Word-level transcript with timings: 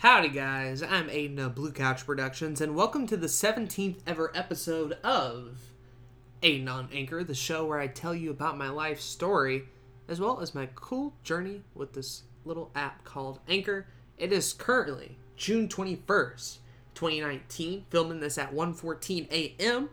Howdy, 0.00 0.28
guys. 0.28 0.80
I'm 0.80 1.08
Aiden 1.08 1.44
of 1.44 1.56
Blue 1.56 1.72
Couch 1.72 2.06
Productions, 2.06 2.60
and 2.60 2.76
welcome 2.76 3.04
to 3.08 3.16
the 3.16 3.26
17th 3.26 3.96
ever 4.06 4.30
episode 4.32 4.92
of 5.02 5.58
Aiden 6.40 6.72
on 6.72 6.88
Anchor, 6.92 7.24
the 7.24 7.34
show 7.34 7.66
where 7.66 7.80
I 7.80 7.88
tell 7.88 8.14
you 8.14 8.30
about 8.30 8.56
my 8.56 8.68
life 8.68 9.00
story, 9.00 9.64
as 10.06 10.20
well 10.20 10.38
as 10.38 10.54
my 10.54 10.68
cool 10.76 11.14
journey 11.24 11.62
with 11.74 11.94
this 11.94 12.22
little 12.44 12.70
app 12.76 13.02
called 13.02 13.40
Anchor. 13.48 13.88
It 14.16 14.32
is 14.32 14.52
currently 14.52 15.18
June 15.36 15.66
21st, 15.66 16.58
2019, 16.94 17.86
filming 17.90 18.20
this 18.20 18.38
at 18.38 18.54
1.14 18.54 19.28
a.m. 19.32 19.90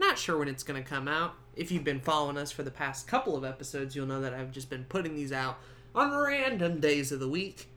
Not 0.00 0.18
sure 0.18 0.36
when 0.36 0.48
it's 0.48 0.64
going 0.64 0.82
to 0.82 0.88
come 0.88 1.06
out. 1.06 1.34
If 1.54 1.70
you've 1.70 1.84
been 1.84 2.00
following 2.00 2.38
us 2.38 2.50
for 2.50 2.64
the 2.64 2.72
past 2.72 3.06
couple 3.06 3.36
of 3.36 3.44
episodes, 3.44 3.94
you'll 3.94 4.06
know 4.06 4.20
that 4.20 4.34
I've 4.34 4.50
just 4.50 4.68
been 4.68 4.86
putting 4.86 5.14
these 5.14 5.30
out 5.30 5.58
on 5.94 6.10
random 6.10 6.80
days 6.80 7.12
of 7.12 7.20
the 7.20 7.28
week 7.28 7.68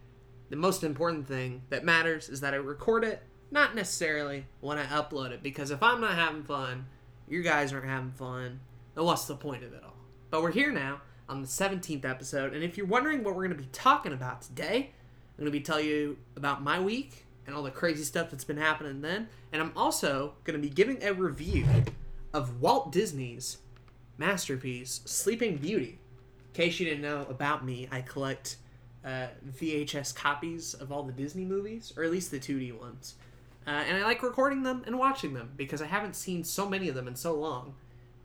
the 0.49 0.55
most 0.55 0.83
important 0.83 1.27
thing 1.27 1.63
that 1.69 1.83
matters 1.83 2.29
is 2.29 2.41
that 2.41 2.53
I 2.53 2.57
record 2.57 3.03
it, 3.03 3.21
not 3.51 3.75
necessarily 3.75 4.45
when 4.61 4.77
I 4.77 4.85
upload 4.85 5.31
it, 5.31 5.43
because 5.43 5.71
if 5.71 5.83
I'm 5.83 6.01
not 6.01 6.15
having 6.15 6.43
fun, 6.43 6.85
you 7.27 7.41
guys 7.41 7.73
aren't 7.73 7.85
having 7.85 8.11
fun, 8.11 8.59
then 8.95 9.03
what's 9.03 9.25
the 9.25 9.35
point 9.35 9.63
of 9.63 9.73
it 9.73 9.83
all? 9.83 9.95
But 10.29 10.41
we're 10.41 10.51
here 10.51 10.71
now 10.71 11.01
on 11.29 11.41
the 11.41 11.47
17th 11.47 12.05
episode, 12.05 12.53
and 12.53 12.63
if 12.63 12.77
you're 12.77 12.87
wondering 12.87 13.23
what 13.23 13.35
we're 13.35 13.45
going 13.47 13.57
to 13.57 13.63
be 13.63 13.69
talking 13.71 14.13
about 14.13 14.41
today, 14.41 14.91
I'm 15.37 15.43
going 15.43 15.51
to 15.51 15.51
be 15.51 15.63
telling 15.63 15.85
you 15.85 16.17
about 16.35 16.63
my 16.63 16.79
week 16.79 17.25
and 17.45 17.55
all 17.55 17.63
the 17.63 17.71
crazy 17.71 18.03
stuff 18.03 18.31
that's 18.31 18.43
been 18.43 18.57
happening 18.57 19.01
then, 19.01 19.27
and 19.51 19.61
I'm 19.61 19.73
also 19.75 20.33
going 20.43 20.59
to 20.59 20.65
be 20.65 20.73
giving 20.73 21.03
a 21.03 21.13
review 21.13 21.65
of 22.33 22.61
Walt 22.61 22.91
Disney's 22.91 23.57
masterpiece, 24.17 25.01
Sleeping 25.05 25.57
Beauty. 25.57 25.99
In 26.47 26.53
case 26.53 26.79
you 26.79 26.85
didn't 26.85 27.03
know 27.03 27.25
about 27.29 27.63
me, 27.63 27.87
I 27.91 28.01
collect 28.01 28.57
uh, 29.07 29.27
VHS 29.57 30.13
copies 30.13 30.73
of 30.73 30.91
all 30.91 31.03
the 31.03 31.13
Disney 31.13 31.45
movies, 31.45 31.93
or 31.95 32.03
at 32.03 32.11
least 32.11 32.29
the 32.29 32.39
2D 32.39 32.77
ones. 32.77 33.15
Uh, 33.65 33.69
and 33.69 33.97
I 33.97 34.03
like 34.03 34.21
recording 34.21 34.63
them 34.63 34.83
and 34.85 34.99
watching 34.99 35.33
them 35.33 35.51
because 35.55 35.81
I 35.81 35.85
haven't 35.85 36.15
seen 36.15 36.43
so 36.43 36.67
many 36.67 36.89
of 36.89 36.95
them 36.95 37.07
in 37.07 37.15
so 37.15 37.33
long. 37.33 37.75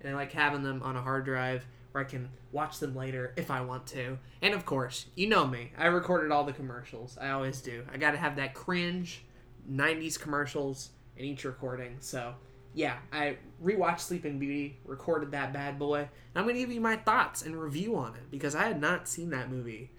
And 0.00 0.12
I 0.12 0.16
like 0.16 0.33
having 0.33 0.64
them 0.64 0.83
on 0.83 0.97
a 0.97 1.03
hard 1.03 1.25
drive 1.25 1.64
where 1.92 2.03
I 2.05 2.06
can 2.06 2.30
watch 2.50 2.80
them 2.80 2.97
later 2.97 3.33
if 3.36 3.50
I 3.50 3.60
want 3.60 3.86
to. 3.88 4.19
And 4.41 4.55
of 4.55 4.66
course, 4.66 5.06
you 5.14 5.28
know 5.28 5.47
me. 5.47 5.70
I 5.78 5.86
recorded 5.86 6.33
all 6.33 6.42
the 6.42 6.53
commercials. 6.53 7.16
I 7.20 7.30
always 7.30 7.60
do. 7.60 7.84
I 7.92 7.97
got 7.97 8.12
to 8.12 8.19
have 8.19 8.34
that 8.36 8.55
cringe 8.55 9.25
90s 9.70 10.19
commercials 10.19 10.91
in 11.16 11.25
each 11.25 11.44
recording. 11.44 11.97
So, 12.00 12.34
yeah, 12.75 12.97
I 13.12 13.36
rewatched 13.62 14.00
Sleeping 14.00 14.41
Beauty, 14.41 14.80
recorded 14.84 15.30
that 15.30 15.53
bad 15.53 15.78
boy, 15.78 16.00
and 16.00 16.08
I'm 16.34 16.44
going 16.44 16.56
to 16.56 16.60
give 16.60 16.72
you 16.72 16.80
my 16.80 16.97
thoughts 16.97 17.42
and 17.42 17.55
review 17.55 17.94
on 17.97 18.14
it 18.14 18.30
because 18.33 18.56
I 18.56 18.64
had 18.64 18.80
not 18.80 19.06
seen 19.06 19.30
that 19.30 19.48
movie 19.48 19.91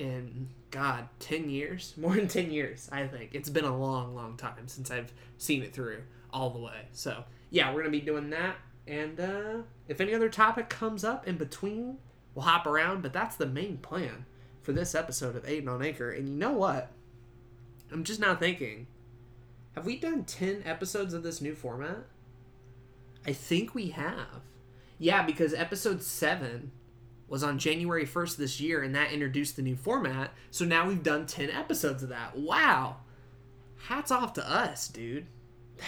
in 0.00 0.48
God, 0.70 1.08
10 1.20 1.50
years? 1.50 1.94
More 1.98 2.14
than 2.14 2.28
10 2.28 2.50
years, 2.50 2.88
I 2.90 3.06
think. 3.06 3.30
It's 3.34 3.50
been 3.50 3.64
a 3.64 3.76
long, 3.76 4.14
long 4.14 4.36
time 4.36 4.66
since 4.66 4.90
I've 4.90 5.12
seen 5.38 5.62
it 5.62 5.72
through 5.72 6.02
all 6.32 6.50
the 6.50 6.58
way. 6.58 6.86
So, 6.92 7.24
yeah, 7.50 7.72
we're 7.72 7.82
to 7.82 7.90
be 7.90 8.00
doing 8.00 8.30
that. 8.30 8.56
And 8.86 9.20
uh, 9.20 9.58
if 9.88 10.00
any 10.00 10.14
other 10.14 10.28
topic 10.28 10.68
comes 10.68 11.04
up 11.04 11.28
in 11.28 11.36
between, 11.36 11.98
we'll 12.34 12.44
hop 12.44 12.66
around. 12.66 13.02
But 13.02 13.12
that's 13.12 13.36
the 13.36 13.46
main 13.46 13.78
plan 13.78 14.24
for 14.62 14.72
this 14.72 14.94
episode 14.94 15.36
of 15.36 15.44
Aiden 15.44 15.68
on 15.68 15.82
Anchor. 15.82 16.10
And 16.10 16.28
you 16.28 16.34
know 16.34 16.52
what? 16.52 16.90
I'm 17.92 18.04
just 18.04 18.20
now 18.20 18.34
thinking 18.34 18.86
have 19.74 19.86
we 19.86 19.98
done 19.98 20.24
10 20.24 20.62
episodes 20.64 21.14
of 21.14 21.22
this 21.22 21.40
new 21.40 21.54
format? 21.54 22.04
I 23.26 23.32
think 23.32 23.74
we 23.74 23.90
have. 23.90 24.42
Yeah, 24.98 25.22
because 25.22 25.54
episode 25.54 26.02
7 26.02 26.72
was 27.30 27.44
on 27.44 27.58
January 27.58 28.04
1st 28.04 28.36
this 28.36 28.60
year, 28.60 28.82
and 28.82 28.94
that 28.94 29.12
introduced 29.12 29.54
the 29.54 29.62
new 29.62 29.76
format. 29.76 30.34
So 30.50 30.64
now 30.64 30.86
we've 30.86 31.02
done 31.02 31.26
10 31.26 31.48
episodes 31.48 32.02
of 32.02 32.08
that. 32.08 32.36
Wow. 32.36 32.96
Hats 33.84 34.10
off 34.10 34.34
to 34.34 34.50
us, 34.50 34.88
dude. 34.88 35.28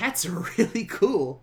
That's 0.01 0.25
really 0.59 0.85
cool. 0.85 1.43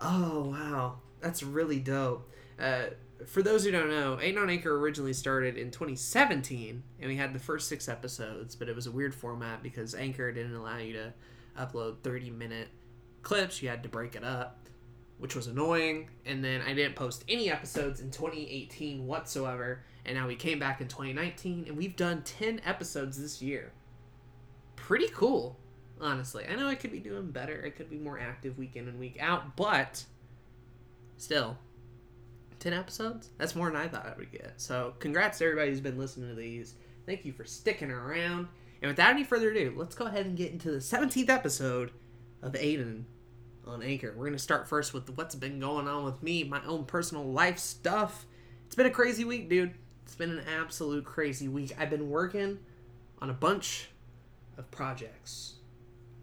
Oh, 0.00 0.48
wow. 0.50 0.96
That's 1.20 1.42
really 1.42 1.78
dope. 1.78 2.28
Uh, 2.58 2.86
for 3.26 3.42
those 3.42 3.64
who 3.64 3.70
don't 3.70 3.90
know, 3.90 4.18
Aiden 4.20 4.40
on 4.40 4.48
Anchor 4.48 4.74
originally 4.78 5.12
started 5.12 5.58
in 5.58 5.70
2017, 5.70 6.82
and 6.98 7.08
we 7.08 7.16
had 7.16 7.34
the 7.34 7.38
first 7.38 7.68
six 7.68 7.88
episodes, 7.90 8.56
but 8.56 8.68
it 8.68 8.74
was 8.74 8.86
a 8.86 8.90
weird 8.90 9.14
format 9.14 9.62
because 9.62 9.94
Anchor 9.94 10.32
didn't 10.32 10.54
allow 10.54 10.78
you 10.78 10.94
to 10.94 11.12
upload 11.58 11.98
30 12.02 12.30
minute 12.30 12.68
clips. 13.20 13.62
You 13.62 13.68
had 13.68 13.82
to 13.82 13.90
break 13.90 14.16
it 14.16 14.24
up 14.24 14.65
which 15.18 15.34
was 15.34 15.46
annoying. 15.46 16.08
And 16.24 16.44
then 16.44 16.62
I 16.62 16.74
didn't 16.74 16.96
post 16.96 17.24
any 17.28 17.50
episodes 17.50 18.00
in 18.00 18.10
2018 18.10 19.06
whatsoever. 19.06 19.82
And 20.04 20.16
now 20.16 20.26
we 20.26 20.36
came 20.36 20.58
back 20.58 20.80
in 20.80 20.88
2019 20.88 21.64
and 21.68 21.76
we've 21.76 21.96
done 21.96 22.22
10 22.22 22.60
episodes 22.64 23.20
this 23.20 23.42
year. 23.42 23.72
Pretty 24.76 25.08
cool, 25.08 25.58
honestly. 26.00 26.44
I 26.48 26.54
know 26.54 26.68
I 26.68 26.74
could 26.74 26.92
be 26.92 27.00
doing 27.00 27.30
better. 27.30 27.62
I 27.64 27.70
could 27.70 27.90
be 27.90 27.98
more 27.98 28.18
active 28.18 28.58
week 28.58 28.76
in 28.76 28.88
and 28.88 28.98
week 28.98 29.16
out, 29.20 29.56
but 29.56 30.04
still, 31.16 31.58
10 32.60 32.72
episodes? 32.72 33.30
That's 33.38 33.56
more 33.56 33.66
than 33.66 33.76
I 33.76 33.88
thought 33.88 34.06
I 34.06 34.18
would 34.18 34.30
get. 34.30 34.54
So, 34.56 34.94
congrats 34.98 35.38
to 35.38 35.44
everybody 35.44 35.70
who's 35.70 35.80
been 35.80 35.98
listening 35.98 36.28
to 36.28 36.34
these. 36.34 36.74
Thank 37.04 37.24
you 37.24 37.32
for 37.32 37.44
sticking 37.44 37.90
around. 37.90 38.48
And 38.82 38.90
without 38.90 39.10
any 39.10 39.24
further 39.24 39.50
ado, 39.50 39.74
let's 39.76 39.94
go 39.94 40.06
ahead 40.06 40.26
and 40.26 40.36
get 40.36 40.52
into 40.52 40.70
the 40.70 40.78
17th 40.78 41.28
episode 41.28 41.92
of 42.42 42.52
Aiden 42.52 43.04
on 43.66 43.82
Anchor. 43.82 44.12
We're 44.16 44.24
going 44.24 44.32
to 44.32 44.38
start 44.38 44.68
first 44.68 44.94
with 44.94 45.10
what's 45.16 45.34
been 45.34 45.58
going 45.58 45.88
on 45.88 46.04
with 46.04 46.22
me, 46.22 46.44
my 46.44 46.64
own 46.64 46.84
personal 46.84 47.24
life 47.24 47.58
stuff. 47.58 48.26
It's 48.66 48.74
been 48.74 48.86
a 48.86 48.90
crazy 48.90 49.24
week, 49.24 49.48
dude. 49.48 49.74
It's 50.04 50.14
been 50.14 50.30
an 50.30 50.44
absolute 50.60 51.04
crazy 51.04 51.48
week. 51.48 51.74
I've 51.78 51.90
been 51.90 52.10
working 52.10 52.58
on 53.20 53.30
a 53.30 53.34
bunch 53.34 53.88
of 54.56 54.70
projects 54.70 55.54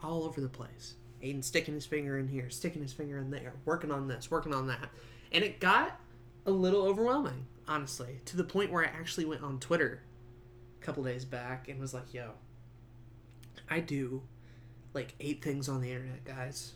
all 0.02 0.24
over 0.24 0.42
the 0.42 0.50
place. 0.50 0.96
Aiden 1.22 1.44
sticking 1.44 1.74
his 1.74 1.86
finger 1.86 2.18
in 2.18 2.28
here, 2.28 2.50
sticking 2.50 2.82
his 2.82 2.94
finger 2.94 3.18
in 3.18 3.32
there, 3.32 3.54
working 3.66 3.92
on 3.92 4.08
this, 4.08 4.30
working 4.30 4.54
on 4.54 4.68
that. 4.68 4.90
And 5.32 5.44
it 5.44 5.60
got 5.60 6.00
a 6.46 6.52
little 6.52 6.84
overwhelming, 6.84 7.46
honestly, 7.68 8.20
to 8.26 8.38
the 8.38 8.44
point 8.44 8.72
where 8.72 8.84
I 8.84 8.88
actually 8.88 9.26
went 9.26 9.42
on 9.42 9.60
Twitter 9.60 10.04
a 10.82 10.86
couple 10.86 11.04
days 11.04 11.24
back 11.26 11.70
and 11.70 11.80
was 11.80 11.94
like, 11.94 12.14
yo, 12.14 12.32
I 13.70 13.80
do 13.80 14.24
like 14.94 15.16
eight 15.20 15.44
things 15.44 15.70
on 15.70 15.82
the 15.82 15.92
internet, 15.92 16.26
guys. 16.26 16.74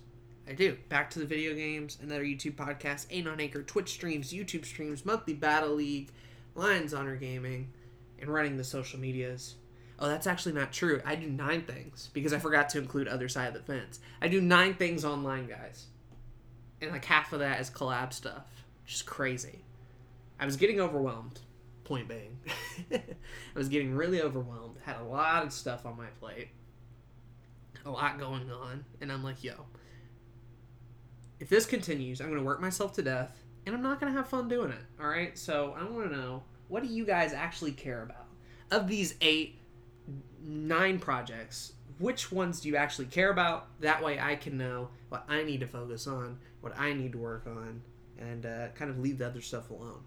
I 0.47 0.53
do. 0.53 0.77
Back 0.87 1.09
to 1.11 1.19
the 1.19 1.25
video 1.25 1.53
games, 1.53 1.97
and 1.99 2.09
another 2.09 2.23
YouTube 2.23 2.55
podcast, 2.55 3.07
Aiden 3.07 3.29
on 3.29 3.39
Anchor, 3.41 3.63
Twitch 3.63 3.89
streams, 3.89 4.31
YouTube 4.31 4.65
streams, 4.65 5.05
monthly 5.05 5.33
Battle 5.33 5.75
League, 5.75 6.09
Lions 6.55 6.93
Honor 6.93 7.17
Gaming, 7.17 7.69
and 8.19 8.29
running 8.29 8.55
the 8.55 8.63
social 8.63 8.97
medias. 8.97 9.55
Oh, 9.99 10.07
that's 10.07 10.27
actually 10.27 10.53
not 10.53 10.71
true. 10.71 11.01
I 11.05 11.15
do 11.15 11.27
nine 11.27 11.63
things 11.63 12.09
because 12.13 12.31
I 12.31 12.39
forgot 12.39 12.69
to 12.69 12.77
include 12.77 13.07
other 13.07 13.27
side 13.27 13.47
of 13.47 13.53
the 13.55 13.59
fence. 13.59 13.99
I 14.21 14.29
do 14.29 14.39
nine 14.39 14.75
things 14.75 15.03
online, 15.03 15.47
guys. 15.47 15.87
And 16.81 16.91
like 16.91 17.05
half 17.05 17.33
of 17.33 17.39
that 17.39 17.59
is 17.59 17.69
collab 17.69 18.13
stuff. 18.13 18.45
Just 18.85 19.05
crazy. 19.05 19.63
I 20.39 20.45
was 20.45 20.55
getting 20.55 20.79
overwhelmed. 20.79 21.41
Point 21.83 22.07
being. 22.07 22.37
I 22.91 23.01
was 23.55 23.69
getting 23.69 23.95
really 23.95 24.21
overwhelmed. 24.21 24.77
Had 24.85 24.97
a 24.97 25.03
lot 25.03 25.43
of 25.43 25.51
stuff 25.51 25.85
on 25.85 25.97
my 25.97 26.07
plate. 26.19 26.49
A 27.85 27.89
lot 27.89 28.19
going 28.19 28.51
on. 28.51 28.85
And 29.01 29.11
I'm 29.11 29.23
like, 29.23 29.43
yo, 29.43 29.53
if 31.39 31.49
this 31.49 31.65
continues, 31.65 32.19
I'm 32.19 32.27
going 32.27 32.39
to 32.39 32.45
work 32.45 32.61
myself 32.61 32.93
to 32.93 33.01
death 33.01 33.31
and 33.65 33.75
I'm 33.75 33.81
not 33.81 33.99
going 33.99 34.11
to 34.11 34.17
have 34.17 34.29
fun 34.29 34.47
doing 34.47 34.71
it. 34.71 34.81
All 34.99 35.07
right. 35.07 35.37
So 35.37 35.75
I 35.77 35.83
want 35.83 36.09
to 36.09 36.15
know 36.15 36.43
what 36.67 36.83
do 36.83 36.89
you 36.89 37.05
guys 37.05 37.33
actually 37.33 37.71
care 37.71 38.03
about? 38.03 38.25
Of 38.71 38.87
these 38.87 39.15
eight, 39.21 39.59
nine 40.41 40.99
projects, 40.99 41.73
which 41.99 42.31
ones 42.31 42.61
do 42.61 42.69
you 42.69 42.75
actually 42.75 43.05
care 43.05 43.29
about? 43.29 43.67
That 43.81 44.03
way 44.03 44.19
I 44.19 44.35
can 44.35 44.57
know 44.57 44.89
what 45.09 45.25
I 45.27 45.43
need 45.43 45.61
to 45.61 45.67
focus 45.67 46.07
on, 46.07 46.39
what 46.61 46.77
I 46.77 46.93
need 46.93 47.13
to 47.13 47.17
work 47.17 47.45
on, 47.47 47.81
and 48.17 48.45
uh, 48.45 48.67
kind 48.69 48.89
of 48.89 48.99
leave 48.99 49.17
the 49.17 49.27
other 49.27 49.41
stuff 49.41 49.69
alone. 49.69 50.01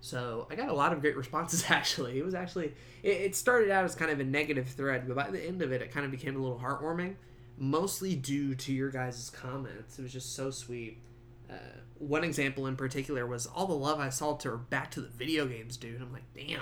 So 0.00 0.46
I 0.50 0.54
got 0.54 0.68
a 0.68 0.72
lot 0.72 0.92
of 0.92 1.00
great 1.00 1.16
responses 1.16 1.64
actually. 1.68 2.18
It 2.18 2.24
was 2.24 2.34
actually, 2.34 2.74
it, 3.02 3.10
it 3.10 3.36
started 3.36 3.70
out 3.70 3.84
as 3.84 3.94
kind 3.94 4.10
of 4.10 4.20
a 4.20 4.24
negative 4.24 4.68
thread, 4.68 5.06
but 5.06 5.16
by 5.16 5.30
the 5.30 5.44
end 5.44 5.62
of 5.62 5.72
it, 5.72 5.82
it 5.82 5.92
kind 5.92 6.04
of 6.04 6.10
became 6.10 6.36
a 6.36 6.38
little 6.38 6.58
heartwarming 6.58 7.16
mostly 7.58 8.14
due 8.14 8.54
to 8.54 8.72
your 8.72 8.90
guys' 8.90 9.30
comments. 9.30 9.98
It 9.98 10.02
was 10.02 10.12
just 10.12 10.34
so 10.34 10.50
sweet. 10.50 11.02
Uh, 11.50 11.54
one 11.98 12.24
example 12.24 12.66
in 12.66 12.76
particular 12.76 13.26
was 13.26 13.46
all 13.46 13.66
the 13.66 13.74
love 13.74 13.98
I 13.98 14.10
saw 14.10 14.34
to 14.36 14.56
Back 14.56 14.90
to 14.92 15.00
the 15.00 15.08
Video 15.08 15.46
Games, 15.46 15.76
dude. 15.76 16.00
I'm 16.00 16.12
like, 16.12 16.32
damn. 16.34 16.60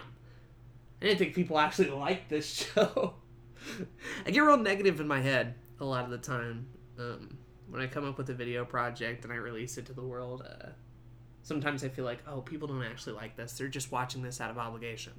I 1.01 1.07
didn't 1.07 1.19
think 1.19 1.35
people 1.35 1.59
actually 1.59 1.91
liked 1.91 2.31
this 2.31 2.47
show. 2.47 3.15
I 4.27 4.31
get 4.31 4.41
real 4.41 4.57
negative 4.57 5.01
in 5.01 5.09
my 5.09 5.21
head 5.21 5.55
a 5.81 5.85
lot 5.85 6.05
of 6.05 6.11
the 6.11 6.19
time 6.19 6.67
um, 6.99 7.37
when 7.69 7.83
I 7.83 7.87
come 7.87 8.09
up 8.09 8.17
with 8.17 8.31
a 8.31 8.35
video 8.35 8.65
project 8.65 9.25
and 9.25 9.33
I 9.33 9.37
release 9.37 9.77
it 9.77 9.87
to 9.87 9.93
the 9.93 10.03
world. 10.03 10.43
Uh, 10.49 10.69
sometimes 11.43 11.85
I 11.85 11.89
feel 11.89 12.05
like, 12.05 12.23
oh, 12.27 12.41
people 12.41 12.69
don't 12.69 12.83
actually 12.83 13.15
like 13.15 13.37
this. 13.37 13.59
They're 13.59 13.69
just 13.69 13.93
watching 13.93 14.23
this 14.23 14.41
out 14.41 14.51
of 14.51 14.59
obligation. 14.59 15.13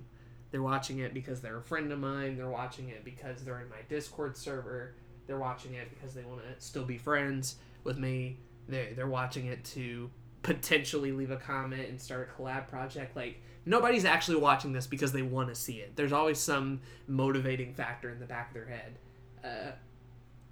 They're 0.50 0.64
watching 0.64 1.00
it 1.00 1.14
because 1.14 1.42
they're 1.42 1.58
a 1.58 1.62
friend 1.64 1.92
of 1.92 2.00
mine. 2.00 2.38
They're 2.38 2.50
watching 2.50 2.90
it 2.90 3.04
because 3.04 3.44
they're 3.44 3.60
in 3.60 3.70
my 3.70 3.82
Discord 3.90 4.38
server 4.38 4.96
they're 5.28 5.38
watching 5.38 5.74
it 5.74 5.90
because 5.90 6.14
they 6.14 6.24
want 6.24 6.42
to 6.42 6.66
still 6.66 6.86
be 6.86 6.98
friends 6.98 7.56
with 7.84 7.98
me. 7.98 8.38
They 8.68 8.94
they're 8.96 9.08
watching 9.08 9.48
it 9.48 9.64
to 9.66 10.10
potentially 10.42 11.12
leave 11.12 11.32
a 11.32 11.38
comment 11.38 11.90
and 11.90 12.02
start 12.02 12.30
a 12.30 12.42
collab 12.42 12.70
project. 12.70 13.16
Like 13.16 13.42
nobody's 13.66 14.06
actually 14.06 14.38
watching 14.38 14.74
this 14.74 14.88
because 14.88 15.12
they 15.12 15.22
want 15.22 15.50
to 15.50 15.56
see 15.56 15.78
it. 15.78 15.96
There's 15.96 16.14
always 16.14 16.40
some 16.40 16.82
motivating 17.08 17.74
factor 17.74 18.10
in 18.10 18.20
the 18.20 18.26
back 18.26 18.50
of 18.50 18.54
their 18.54 18.66
head. 18.66 18.98
Uh, 19.44 19.72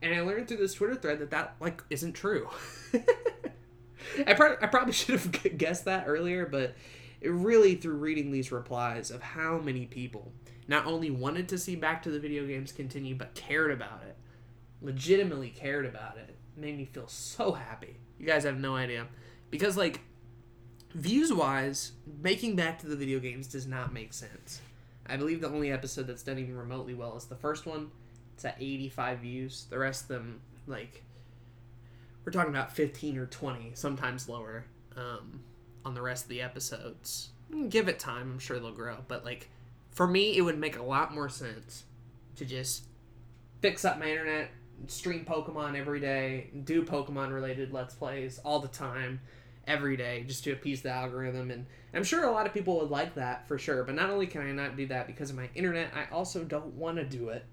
and 0.01 0.13
I 0.13 0.22
learned 0.22 0.48
through 0.48 0.57
this 0.57 0.74
Twitter 0.74 0.95
thread 0.95 1.19
that 1.19 1.31
that 1.31 1.56
like 1.60 1.83
isn't 1.89 2.13
true. 2.13 2.50
I, 4.27 4.33
pro- 4.33 4.57
I 4.62 4.68
probably 4.68 4.94
should 4.94 5.19
have 5.19 5.57
guessed 5.57 5.86
that 5.86 6.06
earlier, 6.07 6.45
but 6.45 6.75
really 7.22 7.75
through 7.75 7.95
reading 7.95 8.31
these 8.31 8.51
replies 8.51 9.12
of 9.12 9.22
how 9.22 9.57
many 9.57 9.86
people 9.86 10.31
not 10.68 10.86
only 10.86 11.10
wanted 11.12 11.50
to 11.50 11.57
see 11.57 11.75
Back 11.75 12.04
to 12.04 12.12
the 12.12 12.19
Video 12.19 12.45
Games 12.45 12.72
continue, 12.72 13.16
but 13.16 13.36
cared 13.36 13.72
about 13.72 14.04
it, 14.07 14.16
legitimately 14.86 15.50
cared 15.50 15.86
about 15.86 16.18
it, 16.18 16.36
made 16.56 16.78
me 16.78 16.86
feel 16.86 17.08
so 17.08 17.54
happy. 17.54 17.98
You 18.20 18.26
guys 18.26 18.44
have 18.44 18.60
no 18.60 18.76
idea, 18.76 19.08
because 19.50 19.76
like 19.76 20.02
views 20.94 21.34
wise, 21.34 21.92
making 22.22 22.56
Back 22.56 22.80
to 22.80 22.88
the 22.88 22.96
Video 22.96 23.20
Games 23.20 23.48
does 23.48 23.68
not 23.68 23.94
make 23.94 24.14
sense. 24.14 24.62
I 25.08 25.18
believe 25.18 25.42
the 25.42 25.50
only 25.50 25.72
episode 25.72 26.08
that's 26.08 26.24
done 26.24 26.40
even 26.40 26.58
remotely 26.58 26.94
well 26.94 27.16
is 27.18 27.26
the 27.26 27.36
first 27.36 27.66
one. 27.66 27.92
It's 28.34 28.46
at 28.46 28.56
85 28.60 29.20
views. 29.20 29.68
The 29.70 29.78
rest 29.78 30.04
of 30.04 30.08
them, 30.08 30.42
like, 30.68 31.04
we're 32.24 32.32
talking 32.32 32.50
about 32.50 32.74
15 32.74 33.18
or 33.18 33.28
20, 33.28 33.72
sometimes 33.76 34.28
lower, 34.28 34.66
um, 34.96 35.42
on 35.86 35.94
the 35.94 36.02
rest 36.02 36.26
of 36.26 36.30
the 36.30 36.42
episodes. 36.42 37.30
Give 37.70 37.88
it 37.88 38.00
time, 38.00 38.32
I'm 38.32 38.40
sure 38.40 38.60
they'll 38.60 38.72
grow. 38.72 38.98
But, 39.08 39.24
like, 39.24 39.50
for 39.92 40.08
me, 40.08 40.36
it 40.36 40.42
would 40.42 40.58
make 40.58 40.78
a 40.78 40.84
lot 40.84 41.14
more 41.14 41.30
sense 41.30 41.84
to 42.38 42.46
just 42.46 42.86
fix 43.62 43.86
up 43.86 44.00
my 44.00 44.10
internet, 44.10 44.50
stream 44.88 45.25
Pokemon 45.25 45.77
every 45.77 46.00
day, 46.00 46.50
do 46.63 46.83
Pokemon 46.83 47.33
related 47.33 47.74
Let's 47.74 47.95
Plays 47.95 48.39
all 48.44 48.60
the 48.60 48.68
time, 48.68 49.19
every 49.68 49.98
day 49.98 50.24
just 50.27 50.44
to 50.44 50.51
appease 50.51 50.81
the 50.81 50.89
algorithm. 50.89 51.51
And 51.51 51.66
i'm 51.94 52.04
sure 52.04 52.25
a 52.25 52.31
lot 52.31 52.45
of 52.45 52.54
people 52.54 52.80
would 52.80 52.89
like 52.89 53.16
that 53.16 53.48
for 53.48 53.57
sure. 53.57 53.83
But 53.83 53.95
not 53.95 54.10
only 54.10 54.27
can 54.27 54.42
i 54.42 54.51
not 54.51 54.77
do 54.77 54.88
that 54.88 55.07
because 55.07 55.30
of 55.30 55.36
my 55.36 55.50
internet 55.56 55.92
i 55.95 56.13
also 56.13 56.44
don't 56.44 56.74
want 56.74 56.98
to 56.98 57.04
do 57.04 57.30
it 57.30 57.45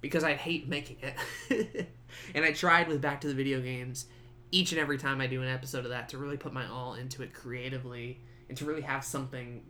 because 0.00 0.24
i 0.24 0.34
hate 0.34 0.68
making 0.68 0.98
it. 1.02 1.88
And 2.34 2.44
i 2.44 2.52
tried 2.52 2.88
with 2.88 3.02
back 3.02 3.20
to 3.20 3.28
the 3.28 3.34
video 3.34 3.60
games 3.60 4.06
each 4.50 4.72
and 4.72 4.80
every 4.80 4.96
time 4.96 5.20
i 5.20 5.26
do 5.26 5.42
an 5.42 5.48
episode 5.48 5.84
of 5.84 5.90
that 5.90 6.08
to 6.10 6.18
really 6.18 6.38
put 6.38 6.52
my 6.52 6.66
all 6.66 6.94
into 6.94 7.22
it 7.22 7.34
creatively 7.34 8.20
and 8.48 8.56
to 8.56 8.64
really 8.64 8.80
have 8.80 9.04
something 9.04 9.62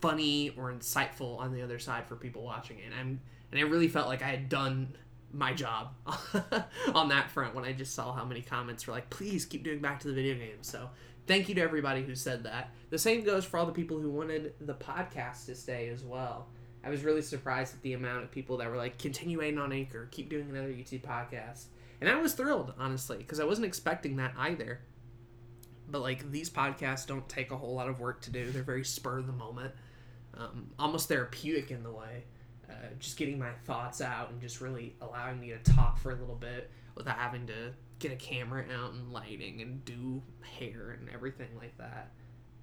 funny 0.00 0.50
or 0.58 0.72
insightful 0.72 1.38
on 1.38 1.54
the 1.54 1.62
other 1.62 1.78
side 1.78 2.06
for 2.08 2.16
people 2.16 2.42
watching 2.42 2.78
it. 2.78 2.86
And 2.86 2.94
i'm 2.94 3.20
and 3.52 3.60
i 3.60 3.62
really 3.62 3.88
felt 3.88 4.08
like 4.08 4.22
i 4.22 4.28
had 4.28 4.48
done 4.48 4.96
my 5.32 5.52
job 5.52 5.94
on 6.94 7.08
that 7.08 7.30
front 7.30 7.54
when 7.54 7.64
I 7.64 7.72
just 7.72 7.94
saw 7.94 8.12
how 8.12 8.24
many 8.24 8.42
comments 8.42 8.86
were 8.86 8.92
like, 8.92 9.08
please 9.10 9.44
keep 9.44 9.64
doing 9.64 9.80
back 9.80 10.00
to 10.00 10.08
the 10.08 10.14
video 10.14 10.34
games. 10.34 10.68
So 10.68 10.90
thank 11.26 11.48
you 11.48 11.54
to 11.54 11.60
everybody 11.60 12.02
who 12.02 12.14
said 12.14 12.44
that. 12.44 12.70
The 12.90 12.98
same 12.98 13.24
goes 13.24 13.44
for 13.44 13.58
all 13.58 13.66
the 13.66 13.72
people 13.72 13.98
who 13.98 14.10
wanted 14.10 14.54
the 14.60 14.74
podcast 14.74 15.46
to 15.46 15.54
stay 15.54 15.88
as 15.88 16.04
well. 16.04 16.48
I 16.84 16.90
was 16.90 17.04
really 17.04 17.22
surprised 17.22 17.74
at 17.74 17.82
the 17.82 17.94
amount 17.94 18.24
of 18.24 18.30
people 18.30 18.56
that 18.58 18.70
were 18.70 18.76
like, 18.76 18.98
continuing 18.98 19.58
on 19.58 19.72
Anchor, 19.72 20.08
keep 20.10 20.28
doing 20.28 20.50
another 20.50 20.68
YouTube 20.68 21.02
podcast. 21.02 21.66
And 22.00 22.10
I 22.10 22.20
was 22.20 22.34
thrilled, 22.34 22.74
honestly, 22.78 23.18
because 23.18 23.38
I 23.38 23.44
wasn't 23.44 23.66
expecting 23.66 24.16
that 24.16 24.34
either. 24.36 24.80
But 25.88 26.02
like, 26.02 26.30
these 26.30 26.50
podcasts 26.50 27.06
don't 27.06 27.28
take 27.28 27.52
a 27.52 27.56
whole 27.56 27.74
lot 27.74 27.88
of 27.88 28.00
work 28.00 28.20
to 28.22 28.30
do, 28.30 28.50
they're 28.50 28.62
very 28.62 28.84
spur 28.84 29.18
of 29.18 29.26
the 29.26 29.32
moment, 29.32 29.72
um, 30.36 30.70
almost 30.78 31.08
therapeutic 31.08 31.70
in 31.70 31.84
the 31.84 31.92
way. 31.92 32.24
Uh, 32.72 32.86
just 32.98 33.16
getting 33.16 33.38
my 33.38 33.50
thoughts 33.64 34.00
out 34.00 34.30
and 34.30 34.40
just 34.40 34.60
really 34.60 34.94
allowing 35.00 35.38
me 35.38 35.50
to 35.50 35.72
talk 35.72 35.98
for 35.98 36.12
a 36.12 36.14
little 36.14 36.36
bit 36.36 36.70
without 36.94 37.16
having 37.16 37.46
to 37.46 37.72
get 37.98 38.12
a 38.12 38.16
camera 38.16 38.64
out 38.74 38.92
and 38.92 39.12
lighting 39.12 39.60
and 39.60 39.84
do 39.84 40.22
hair 40.58 40.96
and 40.98 41.08
everything 41.12 41.48
like 41.58 41.76
that. 41.78 42.12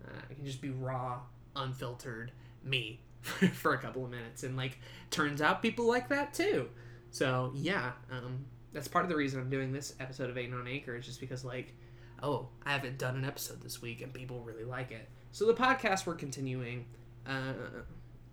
Uh, 0.04 0.20
I 0.30 0.34
can 0.34 0.46
just 0.46 0.62
be 0.62 0.70
raw, 0.70 1.20
unfiltered 1.56 2.32
me 2.64 3.02
for 3.22 3.74
a 3.74 3.78
couple 3.78 4.04
of 4.04 4.12
minutes, 4.12 4.44
and 4.44 4.58
like 4.58 4.80
turns 5.12 5.42
out 5.42 5.62
people 5.62 5.88
like 5.88 6.10
that 6.10 6.34
too. 6.34 6.70
So 7.12 7.52
yeah, 7.56 7.92
um, 8.12 8.46
that's 8.74 8.88
part 8.88 9.06
of 9.06 9.10
the 9.10 9.16
reason 9.16 9.40
I'm 9.40 9.50
doing 9.50 9.72
this 9.72 9.96
episode 10.00 10.30
of 10.30 10.36
Aiden 10.36 10.60
on 10.60 10.68
Anchor 10.68 10.96
is 10.96 11.06
just 11.06 11.20
because 11.20 11.44
like, 11.44 11.74
oh, 12.22 12.50
I 12.66 12.72
haven't 12.74 12.98
done 12.98 13.16
an 13.16 13.26
episode 13.26 13.62
this 13.62 13.82
week 13.82 14.02
and 14.02 14.14
people 14.14 14.42
really 14.42 14.64
like 14.66 14.92
it. 14.92 15.10
So 15.32 15.46
the 15.46 15.54
podcast 15.54 16.06
we're 16.06 16.16
continuing. 16.16 16.86
Uh, 17.26 17.54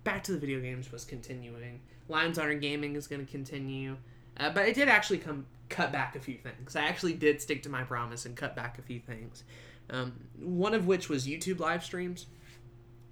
back 0.07 0.23
to 0.23 0.33
the 0.33 0.39
video 0.39 0.61
games 0.61 0.91
was 0.93 1.05
continuing. 1.05 1.81
Lions 2.09 2.39
Honor 2.39 2.55
Gaming 2.55 2.95
is 2.95 3.09
going 3.09 3.27
to 3.27 3.31
continue. 3.31 3.97
Uh, 4.39 4.51
but 4.51 4.63
I 4.63 4.71
did 4.71 4.89
actually 4.89 5.19
come 5.19 5.47
cut 5.69 5.91
back 5.91 6.15
a 6.15 6.21
few 6.21 6.37
things. 6.37 6.77
I 6.77 6.83
actually 6.83 7.15
did 7.15 7.43
stick 7.43 7.65
to 7.65 7.69
my 7.69 7.83
promise 7.83 8.25
and 8.25 8.37
cut 8.37 8.55
back 8.55 8.79
a 8.79 8.83
few 8.83 9.01
things. 9.01 9.43
Um, 9.91 10.13
one 10.39 10.75
of 10.75 10.87
which 10.87 11.09
was 11.09 11.27
YouTube 11.27 11.59
live 11.59 11.83
streams. 11.83 12.27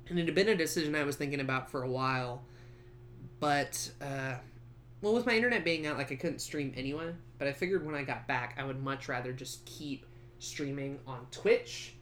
And 0.09 0.21
it 0.21 0.27
had 0.27 0.37
been 0.37 0.49
a 0.49 0.55
decision 0.55 0.95
I 0.95 1.03
was 1.03 1.17
thinking 1.17 1.41
about 1.41 1.69
for 1.69 1.83
a 1.83 1.91
while. 1.91 2.45
But, 3.41 3.91
uh, 4.01 4.35
well, 5.03 5.15
with 5.15 5.27
my 5.27 5.35
internet 5.35 5.65
being 5.65 5.89
out, 5.89 5.99
like, 5.99 6.13
I 6.13 6.15
couldn't 6.15 6.39
stream 6.39 6.73
anyway. 6.77 7.13
But 7.39 7.49
I 7.49 7.53
figured 7.53 7.85
when 7.85 7.97
I 7.97 8.05
got 8.05 8.29
back, 8.29 8.55
I 8.57 8.65
would 8.65 8.81
much 8.85 9.09
rather 9.09 9.33
just 9.33 9.65
keep 9.65 10.07
streaming 10.39 11.01
on 11.09 11.27
Twitch 11.33 11.95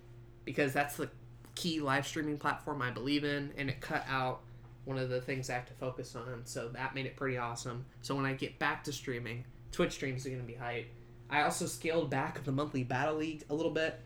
because 0.44 0.74
that's 0.74 0.96
the 0.96 1.08
key 1.54 1.80
live 1.80 2.06
streaming 2.06 2.36
platform 2.36 2.82
I 2.82 2.90
believe 2.90 3.24
in. 3.24 3.52
And 3.56 3.70
it 3.70 3.80
cut 3.80 4.04
out 4.06 4.42
one 4.84 4.98
of 4.98 5.08
the 5.08 5.20
things 5.20 5.48
I 5.48 5.54
have 5.54 5.66
to 5.66 5.74
focus 5.74 6.16
on. 6.16 6.42
So 6.44 6.68
that 6.70 6.94
made 6.94 7.06
it 7.06 7.16
pretty 7.16 7.38
awesome. 7.38 7.84
So 8.00 8.14
when 8.14 8.24
I 8.24 8.32
get 8.32 8.58
back 8.58 8.84
to 8.84 8.92
streaming, 8.92 9.44
Twitch 9.70 9.92
streams 9.92 10.26
are 10.26 10.30
going 10.30 10.40
to 10.40 10.46
be 10.46 10.54
hype. 10.54 10.86
I 11.30 11.42
also 11.42 11.66
scaled 11.66 12.10
back 12.10 12.44
the 12.44 12.52
monthly 12.52 12.84
Battle 12.84 13.16
League 13.16 13.44
a 13.48 13.54
little 13.54 13.72
bit. 13.72 14.00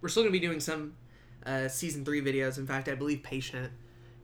We're 0.00 0.08
still 0.08 0.22
going 0.22 0.32
to 0.32 0.38
be 0.38 0.44
doing 0.44 0.60
some 0.60 0.94
uh, 1.44 1.68
season 1.68 2.04
three 2.04 2.22
videos. 2.22 2.58
In 2.58 2.66
fact, 2.66 2.88
I 2.88 2.94
believe 2.94 3.22
Patient 3.22 3.72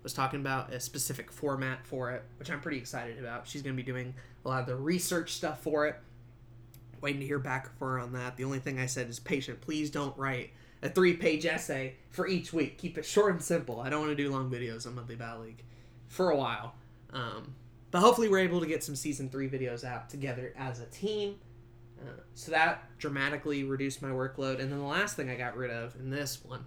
was 0.02 0.12
talking 0.12 0.40
about 0.40 0.72
a 0.72 0.81
specific 0.81 1.31
format 1.31 1.87
for 1.87 2.12
it, 2.12 2.25
which 2.38 2.50
I'm 2.50 2.61
pretty 2.61 2.78
excited 2.78 3.19
about. 3.19 3.46
She's 3.46 3.62
going 3.62 3.76
to 3.76 3.82
be 3.82 3.87
doing 3.87 4.14
a 4.44 4.49
lot 4.49 4.61
of 4.61 4.66
the 4.66 4.76
research 4.76 5.32
stuff 5.34 5.62
for 5.62 5.87
it. 5.87 5.96
Waiting 7.00 7.20
to 7.20 7.26
hear 7.26 7.38
back 7.38 7.76
from 7.78 7.88
her 7.88 7.99
on 7.99 8.12
that. 8.14 8.37
The 8.37 8.44
only 8.44 8.58
thing 8.58 8.81
I 8.81 8.87
said 8.87 9.08
is, 9.08 9.20
Patient, 9.20 9.61
please 9.61 9.90
don't 9.90 10.16
write 10.16 10.50
a 10.82 10.88
three 10.88 11.14
page 11.14 11.46
essay 11.46 11.96
for 12.10 12.26
each 12.26 12.52
week. 12.52 12.78
Keep 12.78 12.98
it 12.98 13.04
short 13.04 13.32
and 13.32 13.42
simple. 13.42 13.80
I 13.80 13.90
don't 13.90 14.00
want 14.00 14.16
to 14.16 14.22
do 14.22 14.30
long 14.30 14.50
videos 14.50 14.86
on 14.86 14.94
Monthly 14.94 15.16
Battle 15.16 15.42
League 15.42 15.64
for 16.06 16.30
a 16.30 16.36
while. 16.36 16.75
Um, 17.12 17.54
but 17.90 18.00
hopefully, 18.00 18.28
we're 18.28 18.38
able 18.38 18.60
to 18.60 18.66
get 18.66 18.84
some 18.84 18.96
season 18.96 19.28
three 19.28 19.48
videos 19.48 19.84
out 19.84 20.10
together 20.10 20.52
as 20.58 20.80
a 20.80 20.86
team. 20.86 21.36
Uh, 22.00 22.20
so 22.34 22.52
that 22.52 22.84
dramatically 22.98 23.64
reduced 23.64 24.02
my 24.02 24.10
workload. 24.10 24.60
And 24.60 24.70
then 24.70 24.78
the 24.78 24.84
last 24.84 25.16
thing 25.16 25.30
I 25.30 25.36
got 25.36 25.56
rid 25.56 25.70
of 25.70 25.96
in 25.96 26.10
this 26.10 26.44
one, 26.44 26.64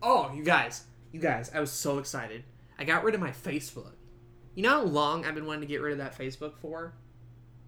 oh, 0.00 0.32
you 0.34 0.42
guys, 0.42 0.84
you 1.12 1.20
guys, 1.20 1.50
I 1.54 1.60
was 1.60 1.70
so 1.70 1.98
excited. 1.98 2.44
I 2.78 2.84
got 2.84 3.04
rid 3.04 3.14
of 3.14 3.20
my 3.20 3.30
Facebook. 3.30 3.92
You 4.54 4.62
know 4.62 4.70
how 4.70 4.82
long 4.82 5.26
I've 5.26 5.34
been 5.34 5.46
wanting 5.46 5.62
to 5.62 5.66
get 5.66 5.82
rid 5.82 5.92
of 5.92 5.98
that 5.98 6.16
Facebook 6.16 6.56
for? 6.56 6.94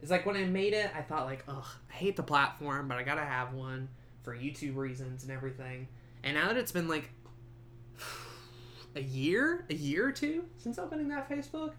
It's 0.00 0.10
like 0.10 0.26
when 0.26 0.36
I 0.36 0.44
made 0.44 0.72
it, 0.72 0.90
I 0.96 1.02
thought 1.02 1.26
like, 1.26 1.44
ugh, 1.46 1.66
I 1.90 1.92
hate 1.92 2.16
the 2.16 2.22
platform, 2.22 2.88
but 2.88 2.98
I 2.98 3.02
gotta 3.02 3.24
have 3.24 3.52
one 3.52 3.88
for 4.22 4.36
YouTube 4.36 4.76
reasons 4.76 5.22
and 5.22 5.32
everything. 5.32 5.88
And 6.22 6.34
now 6.36 6.48
that 6.48 6.56
it's 6.56 6.72
been 6.72 6.88
like 6.88 7.10
a 8.96 9.00
year, 9.02 9.64
a 9.68 9.74
year 9.74 10.06
or 10.06 10.12
two 10.12 10.44
since 10.58 10.78
opening 10.78 11.08
that 11.08 11.28
Facebook, 11.28 11.72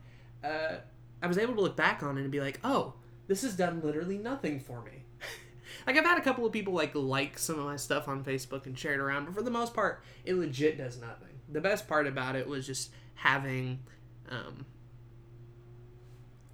uh, 0.43 0.77
I 1.21 1.27
was 1.27 1.38
able 1.38 1.55
to 1.55 1.62
look 1.62 1.77
back 1.77 2.03
on 2.03 2.17
it 2.17 2.21
and 2.21 2.31
be 2.31 2.41
like, 2.41 2.59
oh, 2.63 2.95
this 3.27 3.43
has 3.43 3.55
done 3.55 3.81
literally 3.81 4.17
nothing 4.17 4.59
for 4.59 4.81
me. 4.81 5.05
like 5.88 5.97
I've 5.97 6.05
had 6.05 6.17
a 6.17 6.21
couple 6.21 6.45
of 6.45 6.51
people 6.51 6.73
like 6.73 6.93
like 6.93 7.39
some 7.39 7.57
of 7.57 7.65
my 7.65 7.77
stuff 7.77 8.07
on 8.07 8.23
Facebook 8.23 8.65
and 8.65 8.77
share 8.77 8.93
it 8.93 9.00
around, 9.00 9.25
but 9.25 9.33
for 9.33 9.41
the 9.41 9.51
most 9.51 9.73
part, 9.73 10.03
it 10.25 10.35
legit 10.35 10.77
does 10.77 11.00
nothing. 11.00 11.29
The 11.50 11.62
best 11.62 11.88
part 11.88 12.07
about 12.07 12.35
it 12.35 12.47
was 12.47 12.67
just 12.67 12.91
having 13.15 13.79
um, 14.29 14.65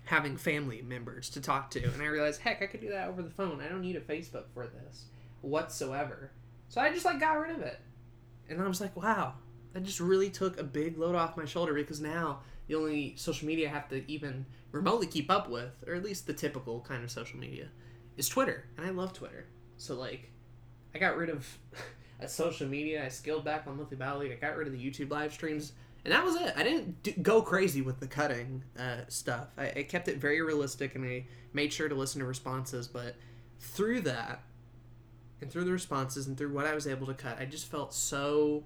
having 0.06 0.38
family 0.38 0.82
members 0.82 1.30
to 1.32 1.42
talk 1.42 1.72
to, 1.72 1.84
and 1.84 2.02
I 2.02 2.08
realized, 2.08 2.42
heck, 2.42 2.62
I 2.62 2.68
could 2.68 2.82
do 2.82 2.90
that 2.90 3.08
over 3.08 3.22
the 3.22 3.30
phone. 3.30 3.62
I 3.62 3.70
don't 3.70 3.82
need 3.82 3.96
a 3.96 4.02
Facebook 4.02 4.46
for 4.54 4.68
this 4.68 5.06
whatsoever. 5.42 6.32
So 6.68 6.82
I 6.82 6.92
just 6.92 7.06
like 7.06 7.20
got 7.20 7.40
rid 7.40 7.56
of 7.56 7.62
it. 7.62 7.80
And 8.50 8.62
I 8.62 8.68
was 8.68 8.82
like, 8.82 8.96
wow, 8.96 9.34
that 9.74 9.84
just 9.84 10.00
really 10.00 10.30
took 10.30 10.60
a 10.60 10.64
big 10.64 10.98
load 10.98 11.16
off 11.16 11.38
my 11.38 11.46
shoulder 11.46 11.74
because 11.74 12.02
now 12.02 12.42
the 12.68 12.76
only 12.76 13.16
social 13.16 13.48
media 13.48 13.70
I 13.70 13.72
have 13.72 13.90
to 13.90 14.10
even 14.12 14.46
remotely 14.72 15.08
keep 15.08 15.32
up 15.32 15.50
with, 15.50 15.72
or 15.88 15.96
at 15.96 16.04
least 16.04 16.28
the 16.28 16.34
typical 16.34 16.82
kind 16.82 17.04
of 17.04 17.12
social 17.12 17.40
media, 17.40 17.68
is 18.18 18.30
Twitter. 18.30 18.66
And 18.78 18.86
I 18.86 18.90
love 18.92 19.14
Twitter. 19.14 19.48
So 19.78 19.96
like 19.96 20.32
I 20.94 21.00
got 21.00 21.18
rid 21.18 21.30
of 21.30 21.48
a 22.20 22.28
social 22.28 22.68
media, 22.68 23.06
I 23.06 23.10
scaled 23.10 23.46
back 23.46 23.66
on 23.68 23.78
Monthly 23.78 23.98
Battle 23.98 24.20
League, 24.20 24.32
I 24.32 24.36
got 24.36 24.58
rid 24.58 24.68
of 24.68 24.74
the 24.74 24.80
YouTube 24.80 25.12
live 25.12 25.34
streams, 25.34 25.74
and 26.06 26.14
that 26.14 26.24
was 26.24 26.36
it. 26.36 26.54
I 26.56 26.64
didn't 26.64 27.24
go 27.24 27.42
crazy 27.42 27.82
with 27.82 28.00
the 28.00 28.08
cutting 28.08 28.64
uh, 28.78 29.02
stuff. 29.10 29.48
I, 29.58 29.70
I 29.70 29.84
kept 29.84 30.08
it 30.08 30.18
very 30.18 30.42
realistic 30.42 30.96
and 30.96 31.06
I 31.06 31.26
made 31.54 31.74
sure 31.74 31.90
to 31.90 31.96
listen 31.96 32.20
to 32.22 32.28
responses, 32.28 32.88
but 32.88 33.16
through 33.60 34.02
that, 34.02 34.42
and 35.42 35.52
through 35.52 35.66
the 35.66 35.72
responses 35.72 36.28
and 36.28 36.38
through 36.38 36.54
what 36.54 36.66
I 36.66 36.74
was 36.74 36.88
able 36.88 37.08
to 37.08 37.14
cut, 37.14 37.40
I 37.40 37.46
just 37.46 37.70
felt 37.70 37.94
so 37.94 38.64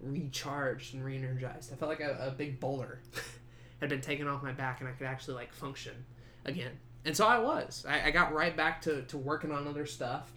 recharged 0.00 0.94
and 0.94 1.04
re-energized. 1.04 1.72
I 1.72 1.76
felt 1.76 1.88
like 1.88 2.00
a, 2.00 2.28
a 2.28 2.30
big 2.30 2.60
boulder 2.60 3.00
had 3.80 3.88
been 3.88 4.00
taken 4.00 4.26
off 4.26 4.42
my 4.42 4.52
back 4.52 4.80
and 4.80 4.88
I 4.88 4.92
could 4.92 5.06
actually 5.06 5.34
like 5.34 5.52
function 5.52 6.04
again. 6.44 6.72
And 7.04 7.16
so 7.16 7.26
I 7.26 7.38
was. 7.38 7.84
I, 7.88 8.08
I 8.08 8.10
got 8.10 8.32
right 8.32 8.56
back 8.56 8.82
to, 8.82 9.02
to 9.02 9.18
working 9.18 9.52
on 9.52 9.68
other 9.68 9.86
stuff. 9.86 10.30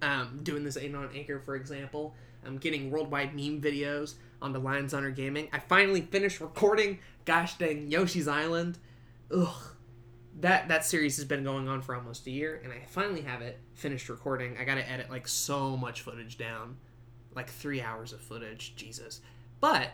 Um, 0.00 0.40
doing 0.42 0.64
this 0.64 0.76
Anon 0.76 1.10
Anchor, 1.14 1.38
for 1.38 1.54
example. 1.54 2.16
I'm 2.44 2.58
getting 2.58 2.90
worldwide 2.90 3.36
meme 3.36 3.60
videos 3.60 4.14
onto 4.40 4.58
Lions 4.58 4.92
Honor 4.92 5.12
Gaming. 5.12 5.48
I 5.52 5.60
finally 5.60 6.00
finished 6.00 6.40
recording 6.40 6.98
gosh 7.24 7.56
dang 7.56 7.88
Yoshi's 7.88 8.26
Island. 8.26 8.78
Ugh. 9.32 9.54
That 10.40 10.68
that 10.68 10.84
series 10.84 11.16
has 11.16 11.24
been 11.24 11.44
going 11.44 11.68
on 11.68 11.82
for 11.82 11.94
almost 11.94 12.26
a 12.26 12.30
year, 12.30 12.60
and 12.64 12.72
I 12.72 12.84
finally 12.88 13.22
have 13.22 13.42
it 13.42 13.60
finished 13.74 14.08
recording. 14.08 14.56
I 14.58 14.64
gotta 14.64 14.88
edit 14.88 15.10
like 15.10 15.28
so 15.28 15.76
much 15.76 16.00
footage 16.00 16.38
down. 16.38 16.76
Like 17.34 17.48
three 17.48 17.80
hours 17.80 18.12
of 18.12 18.20
footage. 18.20 18.74
Jesus. 18.76 19.20
But 19.60 19.90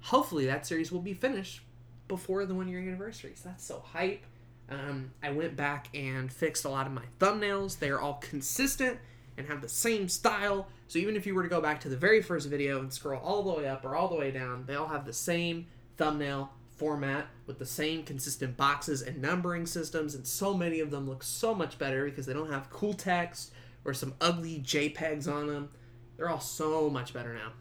hopefully 0.00 0.46
that 0.46 0.66
series 0.66 0.90
will 0.90 1.00
be 1.00 1.14
finished 1.14 1.60
before 2.08 2.44
the 2.44 2.54
one 2.54 2.68
year 2.68 2.80
anniversary. 2.80 3.32
So 3.36 3.50
that's 3.50 3.64
so 3.64 3.82
hype. 3.92 4.24
Um, 4.68 5.12
I 5.22 5.30
went 5.30 5.56
back 5.56 5.88
and 5.94 6.32
fixed 6.32 6.64
a 6.64 6.68
lot 6.68 6.86
of 6.86 6.92
my 6.92 7.04
thumbnails. 7.18 7.78
They 7.78 7.90
are 7.90 8.00
all 8.00 8.14
consistent 8.14 8.98
and 9.36 9.46
have 9.48 9.60
the 9.60 9.68
same 9.68 10.08
style. 10.08 10.68
So 10.88 10.98
even 10.98 11.16
if 11.16 11.26
you 11.26 11.34
were 11.34 11.42
to 11.42 11.48
go 11.48 11.60
back 11.60 11.80
to 11.80 11.88
the 11.88 11.96
very 11.96 12.22
first 12.22 12.48
video 12.48 12.78
and 12.78 12.92
scroll 12.92 13.20
all 13.20 13.42
the 13.42 13.52
way 13.52 13.68
up 13.68 13.84
or 13.84 13.96
all 13.96 14.08
the 14.08 14.16
way 14.16 14.30
down, 14.30 14.64
they 14.66 14.74
all 14.74 14.88
have 14.88 15.06
the 15.06 15.12
same 15.12 15.66
thumbnail 15.96 16.52
format 16.80 17.26
with 17.46 17.58
the 17.58 17.66
same 17.66 18.02
consistent 18.02 18.56
boxes 18.56 19.02
and 19.02 19.20
numbering 19.20 19.66
systems. 19.66 20.14
And 20.14 20.26
so 20.26 20.54
many 20.54 20.80
of 20.80 20.90
them 20.90 21.06
look 21.06 21.22
so 21.22 21.54
much 21.54 21.78
better 21.78 22.06
because 22.06 22.24
they 22.24 22.32
don't 22.32 22.50
have 22.50 22.70
cool 22.70 22.94
text 22.94 23.52
or 23.84 23.92
some 23.92 24.14
ugly 24.18 24.60
JPEGs 24.64 25.30
on 25.30 25.46
them. 25.46 25.68
They're 26.16 26.30
all 26.30 26.40
so 26.40 26.88
much 26.88 27.12
better 27.12 27.34
now. 27.34 27.52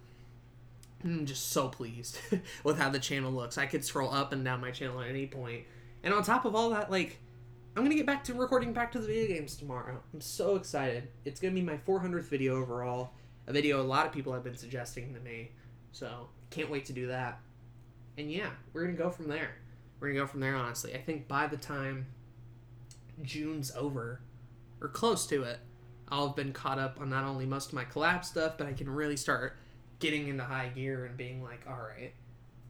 I'm 1.04 1.26
just 1.26 1.52
so 1.52 1.68
pleased 1.68 2.18
with 2.64 2.78
how 2.78 2.90
the 2.90 3.00
channel 3.00 3.32
looks. 3.32 3.58
I 3.58 3.66
could 3.66 3.84
scroll 3.84 4.14
up 4.14 4.32
and 4.32 4.44
down 4.44 4.62
my 4.62 4.72
channel 4.72 5.02
at 5.02 5.10
any 5.10 5.28
point. 5.28 5.66
And 6.02 6.14
on 6.14 6.24
top 6.24 6.46
of 6.46 6.56
all 6.56 6.70
that, 6.70 6.90
like, 6.90 7.20
I'm 7.76 7.84
gonna 7.84 7.96
get 7.96 8.06
back 8.06 8.24
to 8.26 8.34
recording 8.34 8.72
back 8.72 8.90
to 8.94 9.00
the 9.00 9.08
video 9.08 9.28
games 9.28 9.58
tomorrow. 9.58 10.02
I'm 10.14 10.22
so 10.22 10.56
excited. 10.56 11.10
It's 11.26 11.42
gonna 11.42 11.54
be 11.54 11.62
my 11.62 11.78
400th 11.78 12.30
video 12.30 12.56
overall. 12.56 13.12
A 13.48 13.54
video 13.54 13.82
a 13.82 13.84
lot 13.84 14.06
of 14.06 14.14
people 14.14 14.32
have 14.32 14.46
been 14.46 14.56
suggesting 14.56 15.14
to 15.14 15.20
me. 15.20 15.52
So, 15.92 16.30
can't 16.52 16.70
wait 16.70 16.86
to 16.86 16.94
do 16.94 17.08
that. 17.08 17.42
And 18.20 18.30
yeah, 18.30 18.50
we're 18.74 18.84
gonna 18.84 18.98
go 18.98 19.10
from 19.10 19.30
there. 19.30 19.52
We're 20.00 20.10
gonna 20.10 20.20
go 20.20 20.28
from 20.28 20.42
there, 20.42 20.56
honestly. 20.56 20.94
I 20.94 20.98
think 20.98 21.30
by 21.30 21.48
the 21.48 21.56
time 21.56 22.08
June's 23.22 23.72
over, 23.76 24.20
or 24.82 24.90
close 24.90 25.26
to 25.28 25.44
it, 25.44 25.60
I'll 26.10 26.28
have 26.28 26.36
been 26.36 26.52
caught 26.52 26.80
up 26.80 27.00
on 27.00 27.10
not 27.10 27.24
only 27.24 27.46
most 27.46 27.70
of 27.70 27.76
my 27.76 27.86
collab 27.86 28.26
stuff, 28.26 28.58
but 28.58 28.68
I 28.68 28.74
can 28.74 28.90
really 28.90 29.16
start 29.16 29.56
getting 30.00 30.28
into 30.28 30.44
high 30.44 30.68
gear 30.68 31.06
and 31.06 31.16
being 31.16 31.42
like, 31.42 31.62
all 31.66 31.78
right, 31.78 32.14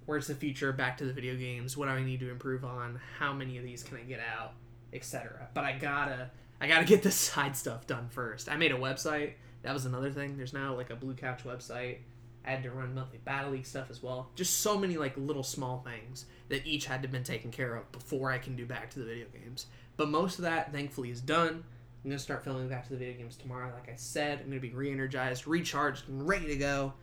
where's 0.05 0.27
the 0.27 0.35
future? 0.35 0.71
Back 0.71 0.99
to 0.99 1.05
the 1.05 1.13
video 1.13 1.35
games. 1.35 1.75
What 1.75 1.87
do 1.87 1.93
I 1.93 2.03
need 2.03 2.19
to 2.19 2.29
improve 2.29 2.63
on? 2.63 2.99
How 3.17 3.33
many 3.33 3.57
of 3.57 3.63
these 3.63 3.81
can 3.81 3.97
I 3.97 4.01
get 4.01 4.19
out, 4.19 4.53
etc. 4.93 5.47
But 5.55 5.63
I 5.63 5.79
gotta, 5.79 6.29
I 6.61 6.67
gotta 6.67 6.85
get 6.85 7.01
the 7.01 7.11
side 7.11 7.57
stuff 7.57 7.87
done 7.87 8.09
first. 8.09 8.49
I 8.49 8.55
made 8.55 8.71
a 8.71 8.77
website. 8.77 9.33
That 9.63 9.73
was 9.73 9.85
another 9.85 10.11
thing. 10.11 10.37
There's 10.37 10.53
now 10.53 10.75
like 10.75 10.91
a 10.91 10.95
Blue 10.95 11.15
Couch 11.15 11.43
website. 11.43 11.97
I 12.45 12.51
had 12.51 12.63
to 12.63 12.71
run 12.71 12.95
monthly 12.95 13.19
battle 13.19 13.51
league 13.51 13.65
stuff 13.65 13.89
as 13.89 14.01
well. 14.01 14.29
Just 14.35 14.59
so 14.59 14.77
many 14.77 14.97
like 14.97 15.15
little 15.17 15.43
small 15.43 15.85
things 15.85 16.25
that 16.47 16.65
each 16.65 16.85
had 16.85 17.01
to 17.03 17.07
been 17.07 17.23
taken 17.23 17.51
care 17.51 17.75
of 17.75 17.91
before 17.91 18.31
I 18.31 18.37
can 18.37 18.55
do 18.55 18.65
back 18.65 18.89
to 18.91 18.99
the 18.99 19.05
video 19.05 19.27
games. 19.33 19.67
But 19.97 20.09
most 20.09 20.39
of 20.39 20.43
that, 20.43 20.71
thankfully, 20.71 21.09
is 21.11 21.21
done. 21.21 21.63
I'm 22.03 22.09
gonna 22.09 22.19
start 22.19 22.43
filming 22.43 22.69
back 22.69 22.83
to 22.85 22.91
the 22.91 22.97
video 22.97 23.17
games 23.17 23.35
tomorrow. 23.35 23.71
Like 23.73 23.89
I 23.89 23.95
said, 23.97 24.39
I'm 24.39 24.47
gonna 24.47 24.61
be 24.61 24.71
re-energized, 24.71 25.47
recharged, 25.47 26.07
and 26.07 26.25
ready 26.27 26.47
to 26.47 26.55
go 26.55 26.93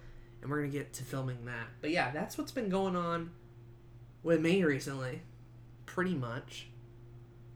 and 0.42 0.50
we're 0.50 0.58
gonna 0.58 0.72
get 0.72 0.92
to 0.94 1.02
filming 1.02 1.44
that. 1.46 1.66
But 1.80 1.90
yeah, 1.90 2.10
that's 2.10 2.38
what's 2.38 2.52
been 2.52 2.68
going 2.68 2.96
on 2.96 3.30
with 4.22 4.40
me 4.40 4.62
recently, 4.64 5.22
pretty 5.86 6.14
much. 6.14 6.68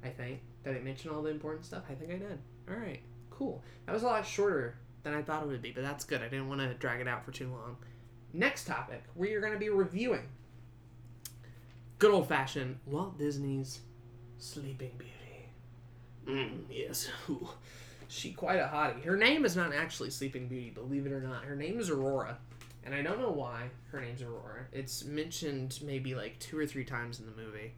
I 0.05 0.09
think 0.09 0.41
did 0.65 0.77
I 0.77 0.81
mention 0.81 1.11
all 1.11 1.23
the 1.23 1.31
important 1.31 1.65
stuff? 1.65 1.85
I 1.89 1.95
think 1.95 2.11
I 2.11 2.17
did. 2.17 2.39
All 2.69 2.77
right, 2.77 3.01
cool. 3.31 3.63
That 3.87 3.93
was 3.93 4.03
a 4.03 4.07
lot 4.07 4.27
shorter 4.27 4.77
than 5.03 5.15
I 5.15 5.23
thought 5.23 5.43
it 5.43 5.49
would 5.49 5.63
be, 5.63 5.71
but 5.73 5.83
that's 5.83 6.05
good. 6.05 6.23
I 6.23 6.29
didn't 6.29 6.49
want 6.49 6.61
to 6.61 6.75
drag 6.75 7.01
it 7.01 7.09
out 7.09 7.25
for 7.25 7.33
too 7.33 7.51
long. 7.51 7.77
Next 8.33 8.67
topic, 8.67 9.03
we 9.15 9.35
are 9.35 9.41
going 9.41 9.53
to 9.53 9.59
be 9.59 9.71
reviewing 9.71 10.29
good 11.99 12.13
old 12.13 12.29
fashioned 12.29 12.79
Walt 12.87 13.19
Disney's 13.19 13.81
Sleeping 14.39 14.93
Beauty. 14.97 15.11
Mm, 16.27 16.61
yes. 16.71 17.09
Ooh. 17.29 17.49
She 18.09 18.33
quite 18.33 18.59
a 18.59 18.71
hottie. 18.73 19.05
Her 19.05 19.17
name 19.17 19.45
is 19.45 19.57
not 19.57 19.73
actually 19.73 20.11
Sleeping 20.11 20.49
Beauty, 20.49 20.71
believe 20.71 21.07
it 21.07 21.13
or 21.13 21.21
not. 21.21 21.45
Her 21.45 21.57
name 21.57 21.79
is 21.79 21.91
Aurora 21.91 22.39
and 22.85 22.95
I 22.95 23.03
don't 23.03 23.21
know 23.21 23.31
why 23.31 23.71
her 23.91 24.01
name's 24.01 24.23
Aurora. 24.23 24.67
It's 24.73 25.05
mentioned 25.05 25.79
maybe 25.83 26.15
like 26.15 26.39
two 26.39 26.59
or 26.59 26.67
three 26.67 26.85
times 26.85 27.21
in 27.21 27.27
the 27.27 27.33
movie, 27.33 27.75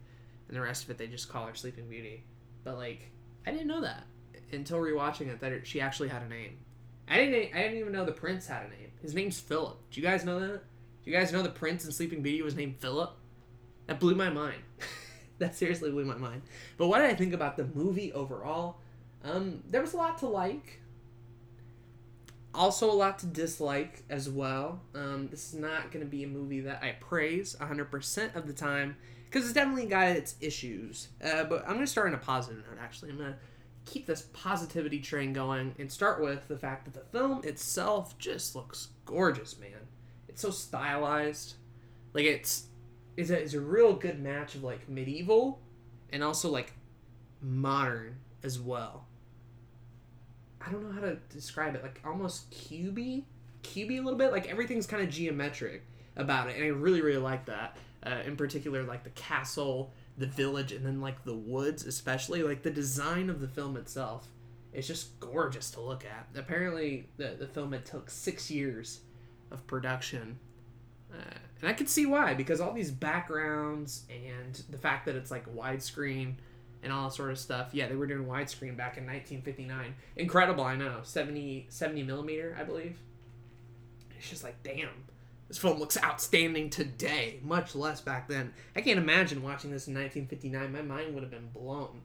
and 0.49 0.57
the 0.57 0.61
rest 0.61 0.85
of 0.85 0.91
it 0.91 0.99
they 0.99 1.07
just 1.07 1.29
call 1.29 1.47
her 1.47 1.55
Sleeping 1.55 1.89
Beauty. 1.89 2.25
But 2.65 2.77
like, 2.77 3.11
I 3.47 3.51
didn't 3.51 3.67
know 3.67 3.81
that 3.81 4.05
until 4.53 4.79
rewatching 4.79 5.29
it 5.29 5.41
that 5.41 5.67
she 5.67 5.81
actually 5.81 6.09
had 6.09 6.23
a 6.23 6.29
name. 6.29 6.59
I 7.09 7.17
didn't. 7.17 7.55
I 7.55 7.63
didn't 7.63 7.79
even 7.79 7.93
know 7.93 8.05
the 8.05 8.13
prince 8.13 8.47
had 8.47 8.67
a 8.67 8.69
name. 8.69 8.93
His 9.01 9.15
name's 9.15 9.41
Philip. 9.41 9.79
Do 9.91 10.01
you 10.01 10.07
guys 10.07 10.25
know 10.25 10.41
that? 10.41 10.63
Do 11.05 11.11
you 11.11 11.17
guys 11.17 11.33
know 11.33 11.43
the 11.43 11.49
prince 11.49 11.85
in 11.85 11.93
Sleeping 11.93 12.23
Beauty 12.23 12.43
was 12.43 12.55
named 12.55 12.77
Philip? 12.79 13.13
That 13.87 13.99
blew 13.99 14.15
my 14.15 14.31
mind. 14.31 14.63
that 15.39 15.57
seriously 15.57 15.91
blew 15.91 16.05
my 16.05 16.17
mind. 16.17 16.43
But 16.77 16.87
what 16.87 16.99
did 16.99 17.11
I 17.11 17.15
think 17.15 17.33
about 17.33 17.57
the 17.57 17.65
movie 17.65 18.13
overall? 18.13 18.77
Um, 19.25 19.63
there 19.69 19.81
was 19.81 19.95
a 19.95 19.97
lot 19.97 20.19
to 20.19 20.29
like 20.29 20.81
also 22.55 22.91
a 22.91 22.93
lot 22.93 23.19
to 23.21 23.27
dislike 23.27 24.05
as 24.11 24.29
well. 24.29 24.81
Um, 24.95 25.29
this 25.29 25.53
is 25.53 25.59
not 25.59 25.91
going 25.91 26.05
to 26.05 26.11
be 26.11 26.25
a 26.25 26.29
movie 26.29 26.61
that 26.61 26.83
I 26.83 26.93
praise 27.01 27.57
100% 27.61 28.37
of 28.37 28.47
the 28.47 28.53
time 28.53 28.97
because 29.27 29.45
it's 29.45 29.55
definitely 29.55 29.87
got 29.87 30.09
its 30.09 30.35
issues. 30.41 31.09
Uh, 31.25 31.45
but 31.45 31.63
I'm 31.63 31.75
going 31.75 31.81
to 31.81 31.87
start 31.87 32.09
on 32.09 32.15
a 32.15 32.19
positive 32.19 32.59
note, 32.59 32.79
actually. 32.81 33.11
I'm 33.11 33.19
going 33.19 33.33
to 33.33 33.39
keep 33.85 34.07
this 34.07 34.29
positivity 34.33 35.01
train 35.01 35.33
going 35.33 35.75
and 35.79 35.91
start 35.91 36.23
with 36.23 36.49
the 36.49 36.57
fact 36.57 36.85
that 36.85 36.95
the 36.95 37.19
film 37.19 37.43
itself 37.45 38.19
just 38.19 38.55
looks 38.55 38.89
gorgeous, 39.05 39.59
man. 39.59 39.89
It's 40.29 40.43
so 40.43 40.51
stylized. 40.51 41.55
Like, 42.15 42.25
it's, 42.25 42.67
it's, 43.17 43.31
a, 43.31 43.39
it's 43.39 43.55
a 43.55 43.61
real 43.61 43.95
good 43.95 44.21
match 44.21 44.55
of, 44.55 44.63
like, 44.63 44.89
medieval 44.89 45.61
and 46.13 46.23
also, 46.23 46.51
like, 46.51 46.73
modern 47.41 48.17
as 48.43 48.59
well. 48.59 49.07
I 50.65 50.71
don't 50.71 50.85
know 50.85 50.93
how 50.93 51.01
to 51.01 51.17
describe 51.31 51.75
it, 51.75 51.83
like 51.83 52.01
almost 52.05 52.51
cubey, 52.51 53.25
cubey 53.63 53.99
a 53.99 54.03
little 54.03 54.19
bit. 54.19 54.31
Like 54.33 54.49
everything's 54.49 54.87
kind 54.87 55.03
of 55.03 55.11
geometric 55.11 55.83
about 56.17 56.49
it, 56.49 56.57
and 56.57 56.65
I 56.65 56.69
really 56.69 57.01
really 57.01 57.19
like 57.19 57.47
that. 57.47 57.77
Uh, 58.05 58.19
in 58.27 58.37
particular, 58.37 58.83
like 58.83 59.05
the 59.05 59.11
castle, 59.11 59.93
the 60.17 60.27
village, 60.27 60.73
and 60.73 60.85
then 60.85 61.01
like 61.01 61.25
the 61.25 61.35
woods, 61.35 61.87
especially 61.87 62.43
like 62.43 62.63
the 62.63 62.71
design 62.71 63.31
of 63.31 63.41
the 63.41 63.49
film 63.49 63.77
itself. 63.77 64.29
It's 64.73 64.87
just 64.87 65.19
gorgeous 65.21 65.71
to 65.73 65.81
look 65.81 66.05
at. 66.05 66.29
Apparently, 66.39 67.09
the 67.17 67.37
the 67.39 67.47
film 67.47 67.75
it 67.75 67.85
took 67.85 68.11
six 68.11 68.51
years 68.51 69.01
of 69.51 69.67
production. 69.67 70.39
Uh, 71.13 71.35
and 71.61 71.69
I 71.69 71.75
could 71.75 71.91
see 71.91 72.07
why, 72.07 72.33
because 72.33 72.61
all 72.61 72.73
these 72.73 72.91
backgrounds 72.91 74.05
and 74.11 74.63
the 74.71 74.79
fact 74.79 75.05
that 75.05 75.15
it's 75.15 75.31
like 75.31 75.47
widescreen, 75.55 76.37
and 76.83 76.93
all 76.93 77.05
that 77.09 77.15
sort 77.15 77.31
of 77.31 77.39
stuff. 77.39 77.69
Yeah, 77.73 77.89
they 77.89 77.95
were 77.95 78.07
doing 78.07 78.27
widescreen 78.27 78.77
back 78.77 78.99
in 78.99 79.07
1959. 79.07 79.95
Incredible, 80.17 80.65
I 80.65 80.77
know. 80.77 81.01
70, 81.03 81.67
70 81.69 82.03
millimeter, 82.03 82.57
I 82.59 82.65
believe. 82.65 82.99
It's 84.19 84.29
just 84.29 84.45
like, 84.45 84.63
damn, 84.63 84.89
this 85.53 85.59
film 85.59 85.79
looks 85.79 86.03
outstanding 86.03 86.71
today, 86.71 87.39
much 87.43 87.75
less 87.75 88.01
back 88.01 88.27
then. 88.27 88.55
I 88.75 88.81
can't 88.81 88.99
imagine 88.99 89.43
watching 89.43 89.71
this 89.71 89.87
in 89.87 89.93
1959. 89.93 90.73
My 90.73 90.81
mind 90.81 91.13
would 91.13 91.23
have 91.23 91.31
been 91.31 91.51
blown. 91.53 92.01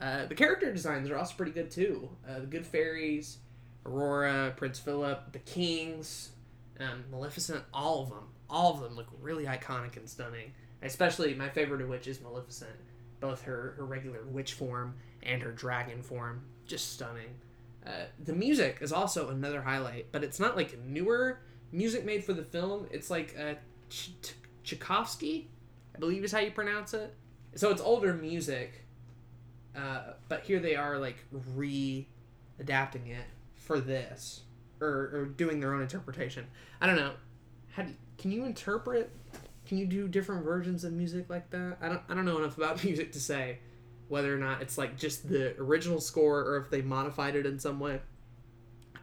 Uh, 0.00 0.24
the 0.24 0.34
character 0.34 0.72
designs 0.72 1.10
are 1.10 1.18
also 1.18 1.34
pretty 1.34 1.52
good 1.52 1.70
too. 1.70 2.08
Uh, 2.26 2.40
the 2.40 2.46
Good 2.46 2.66
Fairies, 2.66 3.40
Aurora, 3.84 4.54
Prince 4.56 4.78
Philip, 4.78 5.32
the 5.32 5.38
Kings, 5.40 6.30
um, 6.80 7.04
Maleficent, 7.10 7.62
all 7.74 8.04
of 8.04 8.08
them. 8.08 8.24
All 8.48 8.72
of 8.72 8.80
them 8.80 8.96
look 8.96 9.08
really 9.20 9.44
iconic 9.44 9.98
and 9.98 10.08
stunning. 10.08 10.52
Especially 10.80 11.34
my 11.34 11.50
favorite 11.50 11.82
of 11.82 11.90
which 11.90 12.06
is 12.06 12.22
Maleficent 12.22 12.72
both 13.20 13.42
her, 13.42 13.74
her 13.76 13.84
regular 13.84 14.24
witch 14.24 14.54
form 14.54 14.94
and 15.22 15.42
her 15.42 15.52
dragon 15.52 16.02
form. 16.02 16.40
Just 16.64 16.94
stunning. 16.94 17.34
Uh, 17.86 18.04
the 18.24 18.32
music 18.32 18.78
is 18.80 18.94
also 18.94 19.28
another 19.28 19.60
highlight, 19.60 20.06
but 20.10 20.24
it's 20.24 20.40
not 20.40 20.56
like 20.56 20.78
newer 20.86 21.40
music 21.72 22.04
made 22.04 22.24
for 22.24 22.32
the 22.32 22.42
film. 22.42 22.86
It's 22.90 23.10
like 23.10 23.36
uh, 23.38 23.54
Ch- 23.90 24.12
Tchaikovsky, 24.64 25.48
I 25.94 25.98
believe 25.98 26.24
is 26.24 26.32
how 26.32 26.40
you 26.40 26.50
pronounce 26.50 26.94
it. 26.94 27.14
So 27.54 27.70
it's 27.70 27.80
older 27.80 28.14
music, 28.14 28.84
uh, 29.76 30.12
but 30.28 30.42
here 30.44 30.60
they 30.60 30.76
are 30.76 30.98
like 30.98 31.24
re 31.54 32.06
adapting 32.60 33.06
it 33.06 33.24
for 33.54 33.80
this 33.80 34.42
or, 34.80 34.88
or 34.88 35.24
doing 35.36 35.60
their 35.60 35.74
own 35.74 35.82
interpretation. 35.82 36.46
I 36.80 36.86
don't 36.86 36.96
know. 36.96 37.12
How 37.72 37.82
do 37.82 37.90
you, 37.90 37.96
can 38.16 38.32
you 38.32 38.44
interpret 38.44 39.10
can 39.68 39.76
you 39.76 39.84
do 39.84 40.08
different 40.08 40.44
versions 40.44 40.82
of 40.82 40.94
music 40.94 41.28
like 41.28 41.50
that? 41.50 41.76
I 41.82 41.88
don't 41.88 42.00
I 42.08 42.14
don't 42.14 42.24
know 42.24 42.38
enough 42.38 42.56
about 42.56 42.82
music 42.84 43.12
to 43.12 43.20
say 43.20 43.58
whether 44.08 44.34
or 44.34 44.38
not 44.38 44.62
it's 44.62 44.78
like 44.78 44.96
just 44.96 45.28
the 45.28 45.54
original 45.60 46.00
score 46.00 46.40
or 46.40 46.56
if 46.56 46.70
they 46.70 46.80
modified 46.80 47.36
it 47.36 47.44
in 47.44 47.58
some 47.58 47.78
way. 47.78 48.00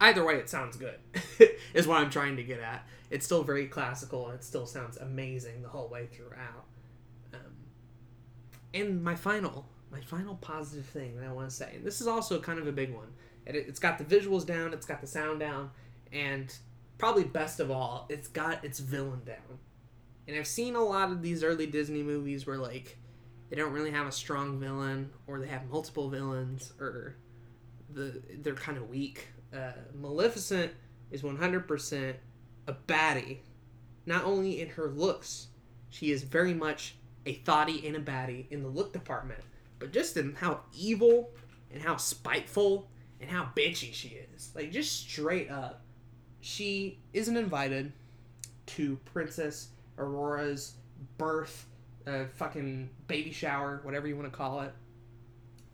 Either 0.00 0.24
way, 0.24 0.34
it 0.34 0.48
sounds 0.48 0.76
good. 0.76 0.98
is 1.74 1.86
what 1.86 2.00
I'm 2.00 2.10
trying 2.10 2.36
to 2.36 2.42
get 2.42 2.60
at. 2.60 2.86
It's 3.10 3.24
still 3.24 3.42
very 3.42 3.66
classical 3.66 4.26
and 4.26 4.38
it 4.38 4.44
still 4.44 4.66
sounds 4.66 4.96
amazing 4.96 5.62
the 5.62 5.68
whole 5.68 5.88
way 5.88 6.06
throughout. 6.06 6.64
Um, 7.32 7.52
and 8.74 9.02
my 9.02 9.14
final 9.14 9.66
my 9.90 10.00
final 10.00 10.34
positive 10.36 10.86
thing 10.86 11.16
that 11.16 11.24
I 11.24 11.32
want 11.32 11.48
to 11.48 11.54
say, 11.54 11.72
and 11.76 11.84
this 11.84 12.00
is 12.00 12.06
also 12.06 12.40
kind 12.40 12.58
of 12.58 12.66
a 12.66 12.72
big 12.72 12.92
one, 12.92 13.08
It, 13.46 13.56
it's 13.56 13.78
got 13.78 13.98
the 13.98 14.04
visuals 14.04 14.44
down, 14.44 14.72
it's 14.72 14.86
got 14.86 15.00
the 15.00 15.06
sound 15.06 15.40
down, 15.40 15.70
and 16.12 16.54
probably 16.98 17.24
best 17.24 17.60
of 17.60 17.70
all, 17.70 18.06
it's 18.08 18.28
got 18.28 18.64
its 18.64 18.80
villain 18.80 19.22
down. 19.24 19.58
And 20.26 20.36
I've 20.36 20.46
seen 20.46 20.74
a 20.74 20.82
lot 20.82 21.12
of 21.12 21.22
these 21.22 21.44
early 21.44 21.66
Disney 21.66 22.02
movies 22.02 22.46
where 22.46 22.58
like 22.58 22.98
they 23.48 23.56
don't 23.56 23.72
really 23.72 23.92
have 23.92 24.06
a 24.06 24.12
strong 24.12 24.58
villain, 24.58 25.10
or 25.26 25.38
they 25.38 25.46
have 25.46 25.70
multiple 25.70 26.10
villains, 26.10 26.72
or 26.80 27.16
the 27.88 28.20
they're 28.38 28.54
kind 28.54 28.76
of 28.76 28.88
weak. 28.90 29.28
Uh, 29.56 29.72
Maleficent 29.94 30.72
is 31.10 31.22
one 31.22 31.36
hundred 31.36 31.66
percent 31.66 32.16
a 32.66 32.72
baddie, 32.72 33.38
not 34.04 34.24
only 34.24 34.60
in 34.60 34.68
her 34.70 34.88
looks, 34.88 35.48
she 35.88 36.10
is 36.10 36.22
very 36.22 36.52
much 36.52 36.96
a 37.24 37.34
thotty 37.34 37.86
and 37.86 37.96
a 37.96 38.00
baddie 38.00 38.46
in 38.50 38.62
the 38.62 38.68
look 38.68 38.92
department, 38.92 39.40
but 39.78 39.92
just 39.92 40.16
in 40.16 40.34
how 40.34 40.60
evil 40.76 41.30
and 41.72 41.82
how 41.82 41.96
spiteful 41.96 42.88
and 43.20 43.30
how 43.30 43.48
bitchy 43.56 43.92
she 43.94 44.18
is. 44.34 44.50
Like 44.54 44.72
just 44.72 45.08
straight 45.08 45.50
up, 45.50 45.82
she 46.40 46.98
isn't 47.12 47.36
invited 47.36 47.92
to 48.66 48.96
Princess 49.04 49.68
Aurora's 49.96 50.74
birth, 51.18 51.66
uh, 52.06 52.24
fucking 52.34 52.90
baby 53.06 53.32
shower, 53.32 53.80
whatever 53.84 54.06
you 54.06 54.16
want 54.16 54.30
to 54.30 54.36
call 54.36 54.60
it. 54.60 54.72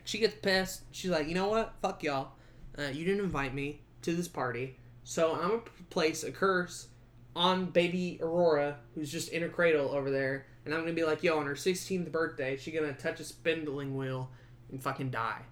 She 0.05 0.19
gets 0.19 0.35
pissed. 0.43 0.83
She's 0.93 1.11
like, 1.11 1.29
you 1.29 1.35
know 1.35 1.49
what? 1.49 1.75
Fuck 1.81 2.03
y'all. 2.03 2.33
Uh, 2.79 2.85
you 2.85 3.05
didn't 3.05 3.25
invite 3.25 3.55
me 3.55 3.81
to 4.03 4.15
this 4.15 4.29
party, 4.29 4.77
so 5.05 5.35
I'm 5.35 5.49
gonna 5.49 5.63
place 5.91 6.25
a 6.25 6.33
curse 6.33 6.89
on 7.35 7.67
baby 7.67 8.19
Aurora, 8.23 8.77
who's 8.95 9.11
just 9.11 9.31
in 9.31 9.43
a 9.43 9.49
cradle 9.49 9.91
over 9.91 10.11
there, 10.11 10.47
and 10.65 10.75
I'm 10.75 10.81
gonna 10.81 10.93
be 10.93 11.05
like, 11.05 11.23
yo, 11.23 11.39
on 11.39 11.47
her 11.47 11.55
16th 11.55 12.11
birthday, 12.11 12.57
she's 12.57 12.75
gonna 12.75 12.93
touch 12.93 13.21
a 13.21 13.25
spindling 13.25 13.97
wheel 13.97 14.31
and 14.71 14.83
fucking 14.83 15.11
die. 15.11 15.43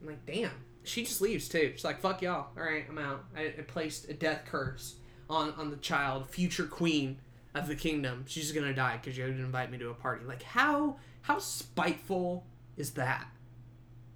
I'm 0.00 0.08
like, 0.08 0.26
damn. 0.26 0.50
She 0.82 1.04
just 1.04 1.22
leaves 1.22 1.48
too. 1.48 1.72
She's 1.74 1.84
like, 1.84 2.00
fuck 2.00 2.20
y'all. 2.20 2.48
All 2.56 2.62
right, 2.62 2.84
I'm 2.88 2.98
out. 2.98 3.24
I, 3.34 3.46
I 3.46 3.62
placed 3.62 4.08
a 4.10 4.14
death 4.14 4.42
curse 4.46 4.96
on 5.30 5.52
on 5.56 5.70
the 5.70 5.76
child, 5.76 6.28
future 6.28 6.66
queen 6.66 7.20
of 7.54 7.68
the 7.68 7.74
kingdom. 7.74 8.24
She's 8.28 8.52
gonna 8.52 8.74
die 8.74 8.98
because 9.00 9.16
you 9.16 9.24
didn't 9.26 9.44
invite 9.44 9.70
me 9.70 9.78
to 9.78 9.90
a 9.90 9.94
party. 9.94 10.24
Like, 10.26 10.42
how 10.42 10.96
how 11.22 11.38
spiteful 11.38 12.44
is 12.76 12.90
that? 12.92 13.26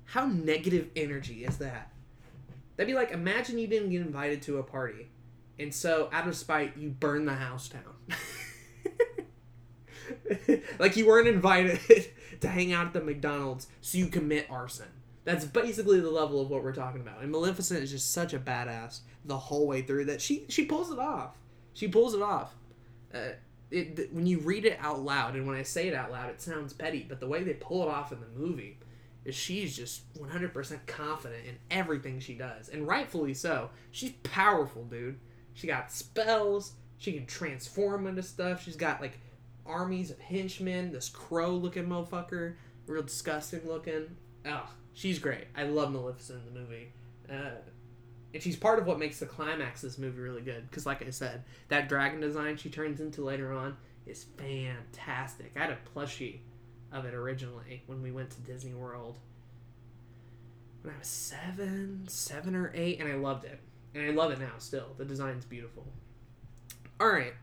How 0.05 0.27
negative 0.27 0.89
energy 0.95 1.45
is 1.45 1.57
that? 1.59 1.91
That'd 2.79 2.89
be 2.89 2.95
like, 2.95 3.11
imagine 3.11 3.59
you 3.59 3.67
didn't 3.67 3.91
get 3.91 4.03
invited 4.03 4.41
to 4.43 4.59
a 4.59 4.63
party, 4.63 5.09
and 5.59 5.75
so 5.75 6.09
out 6.13 6.29
of 6.29 6.37
spite, 6.37 6.77
you 6.77 6.91
burn 6.91 7.27
the 7.27 7.35
house 7.35 7.69
down. 7.69 7.83
like 10.79 10.97
you 10.97 11.09
weren't 11.09 11.27
invited 11.27 11.81
to 12.41 12.49
hang 12.49 12.73
out 12.73 12.87
at 12.87 12.93
the 12.93 13.01
McDonald's, 13.01 13.67
so 13.81 13.99
you 13.99 14.07
commit 14.07 14.47
arson. 14.49 14.87
That's 15.25 15.45
basically 15.45 15.99
the 15.99 16.09
level 16.09 16.41
of 16.41 16.51
what 16.51 16.63
we're 16.63 16.73
talking 16.73 17.01
about. 17.01 17.21
And 17.21 17.33
Maleficent 17.33 17.83
is 17.83 17.91
just 17.91 18.13
such 18.13 18.33
a 18.33 18.39
badass 18.39 19.01
the 19.25 19.37
whole 19.37 19.67
way 19.67 19.83
through 19.83 20.05
that 20.05 20.23
she 20.23 20.47
she 20.49 20.65
pulls 20.65 20.93
it 20.93 21.01
off. 21.01 21.37
She 21.75 21.89
pulls 21.89 22.15
it 22.15 22.23
off. 22.23 22.55
Uh, 23.13 23.31
it, 23.73 24.15
when 24.15 24.27
you 24.27 24.39
read 24.39 24.65
it 24.65 24.79
out 24.81 25.01
loud, 25.01 25.35
and 25.35 25.49
when 25.49 25.57
I 25.57 25.65
say 25.65 25.89
it 25.89 25.95
out 25.95 26.13
loud, 26.13 26.31
it 26.31 26.41
sounds 26.41 26.73
petty, 26.73 27.05
but 27.09 27.19
the 27.19 27.27
way 27.27 27.43
they 27.43 27.55
pull 27.55 27.83
it 27.83 27.89
off 27.89 28.13
in 28.13 28.21
the 28.21 28.29
movie 28.39 28.79
is 29.25 29.35
she's 29.35 29.77
just 29.77 30.13
100% 30.15 30.87
confident 30.87 31.45
in 31.47 31.57
everything 31.71 32.21
she 32.21 32.35
does, 32.35 32.69
and 32.69 32.87
rightfully 32.87 33.35
so. 33.35 33.71
She's 33.91 34.13
powerful, 34.23 34.85
dude. 34.85 35.19
She 35.55 35.67
got 35.67 35.93
spells. 35.93 36.73
She 36.99 37.13
can 37.13 37.27
transform 37.27 38.07
into 38.07 38.23
stuff. 38.23 38.63
She's 38.63 38.77
got 38.77 39.01
like 39.01 39.19
armies 39.67 40.11
of 40.11 40.19
henchmen. 40.19 40.93
This 40.93 41.09
crow-looking 41.09 41.87
motherfucker, 41.87 42.55
real 42.87 43.03
disgusting 43.03 43.67
looking. 43.67 44.17
Ugh, 44.47 44.67
she's 44.95 45.19
great. 45.19 45.47
I 45.57 45.65
love 45.65 45.93
Maleficent 45.93 46.41
in 46.47 46.55
the 46.55 46.61
movie. 46.61 46.93
Uh, 47.31 47.59
and 48.35 48.43
she's 48.43 48.57
part 48.57 48.79
of 48.79 48.87
what 48.87 48.99
makes 48.99 49.19
the 49.21 49.27
climax 49.27 49.83
of 49.83 49.91
this 49.91 49.99
movie 49.99 50.21
really 50.21 50.43
good. 50.43 50.69
Because, 50.69 50.87
like 50.87 51.07
I 51.07 51.11
said, 51.11 51.45
that 51.69 51.89
dragon 51.89 52.21
design 52.21 52.57
she 52.57 52.69
turns 52.69 53.01
into 53.01 53.23
later 53.23 53.53
on 53.53 53.77
is 54.07 54.27
fantastic. 54.37 55.53
I 55.57 55.61
had 55.61 55.71
a 55.71 55.79
plushie 55.95 56.41
of 56.93 57.05
it 57.05 57.15
originally 57.15 57.83
when 57.87 58.03
we 58.03 58.11
went 58.11 58.31
to 58.31 58.41
Disney 58.41 58.75
World 58.75 59.19
when 60.83 60.95
I 60.95 60.99
was 60.99 61.09
seven, 61.09 62.05
seven 62.09 62.55
or 62.55 62.73
eight, 62.75 63.01
and 63.01 63.11
I 63.11 63.17
loved 63.17 63.45
it. 63.45 63.61
And 63.95 64.07
I 64.07 64.11
love 64.11 64.31
it 64.31 64.39
now 64.39 64.53
still. 64.59 64.95
The 64.97 65.05
design's 65.05 65.45
beautiful. 65.45 65.87
All 67.01 67.11
right. 67.11 67.35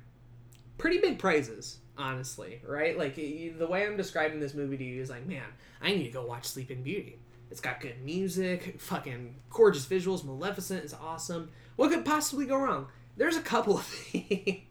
Pretty 0.78 1.00
big 1.00 1.20
prizes, 1.20 1.78
honestly, 1.98 2.62
right? 2.66 2.98
Like, 2.98 3.16
the 3.16 3.68
way 3.70 3.86
I'm 3.86 3.98
describing 3.98 4.40
this 4.40 4.54
movie 4.54 4.78
to 4.78 4.84
you 4.84 5.02
is 5.02 5.10
like, 5.10 5.26
man, 5.28 5.46
I 5.82 5.90
need 5.90 6.06
to 6.06 6.12
go 6.12 6.26
watch 6.26 6.46
Sleeping 6.46 6.84
Beauty. 6.84 7.20
It's 7.52 7.62
got 7.62 7.80
good 7.80 8.04
music, 8.04 8.82
fucking 8.82 9.36
gorgeous 9.50 9.86
visuals. 9.86 10.24
Maleficent 10.24 10.84
is 10.84 10.94
awesome. 10.94 11.50
What 11.76 11.92
could 11.92 12.04
possibly 12.04 12.46
go 12.46 12.58
wrong? 12.58 12.88
There's 13.16 13.38
a 13.38 13.42
couple 13.42 13.78
of 13.78 13.86
things. 13.86 14.62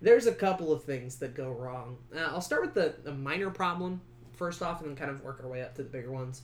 There's 0.00 0.26
a 0.26 0.32
couple 0.32 0.72
of 0.72 0.84
things 0.84 1.16
that 1.16 1.34
go 1.34 1.50
wrong. 1.50 1.98
Uh, 2.14 2.20
I'll 2.20 2.40
start 2.40 2.62
with 2.62 2.74
the, 2.74 2.94
the 3.02 3.12
minor 3.12 3.50
problem 3.50 4.00
first 4.32 4.62
off, 4.62 4.80
and 4.80 4.90
then 4.90 4.96
kind 4.96 5.10
of 5.10 5.22
work 5.22 5.40
our 5.42 5.48
way 5.48 5.62
up 5.62 5.74
to 5.74 5.82
the 5.82 5.88
bigger 5.88 6.12
ones. 6.12 6.42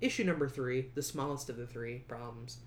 Issue 0.00 0.24
number 0.24 0.48
three, 0.48 0.90
the 0.94 1.02
smallest 1.02 1.48
of 1.48 1.56
the 1.56 1.66
three 1.66 1.98
problems. 2.08 2.58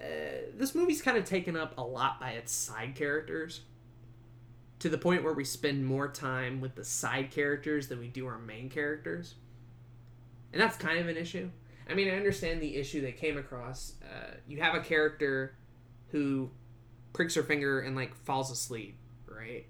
Uh, 0.00 0.52
this 0.56 0.74
movie's 0.74 1.02
kind 1.02 1.16
of 1.16 1.24
taken 1.24 1.56
up 1.56 1.76
a 1.76 1.82
lot 1.82 2.20
by 2.20 2.30
its 2.30 2.52
side 2.52 2.94
characters 2.94 3.62
to 4.78 4.88
the 4.88 4.98
point 4.98 5.22
where 5.22 5.32
we 5.32 5.44
spend 5.44 5.84
more 5.84 6.08
time 6.08 6.60
with 6.60 6.74
the 6.74 6.84
side 6.84 7.30
characters 7.30 7.88
than 7.88 7.98
we 7.98 8.08
do 8.08 8.26
our 8.26 8.38
main 8.38 8.68
characters 8.68 9.34
and 10.52 10.60
that's 10.60 10.76
kind 10.76 10.98
of 10.98 11.08
an 11.08 11.16
issue. 11.16 11.50
I 11.88 11.94
mean, 11.94 12.08
I 12.08 12.16
understand 12.16 12.60
the 12.60 12.76
issue 12.76 13.00
they 13.00 13.12
came 13.12 13.38
across. 13.38 13.94
Uh, 14.02 14.34
you 14.46 14.60
have 14.60 14.74
a 14.74 14.80
character 14.80 15.54
who 16.08 16.50
pricks 17.12 17.34
her 17.34 17.42
finger 17.42 17.80
and 17.80 17.96
like 17.96 18.14
falls 18.14 18.50
asleep, 18.50 18.96
right? 19.42 19.66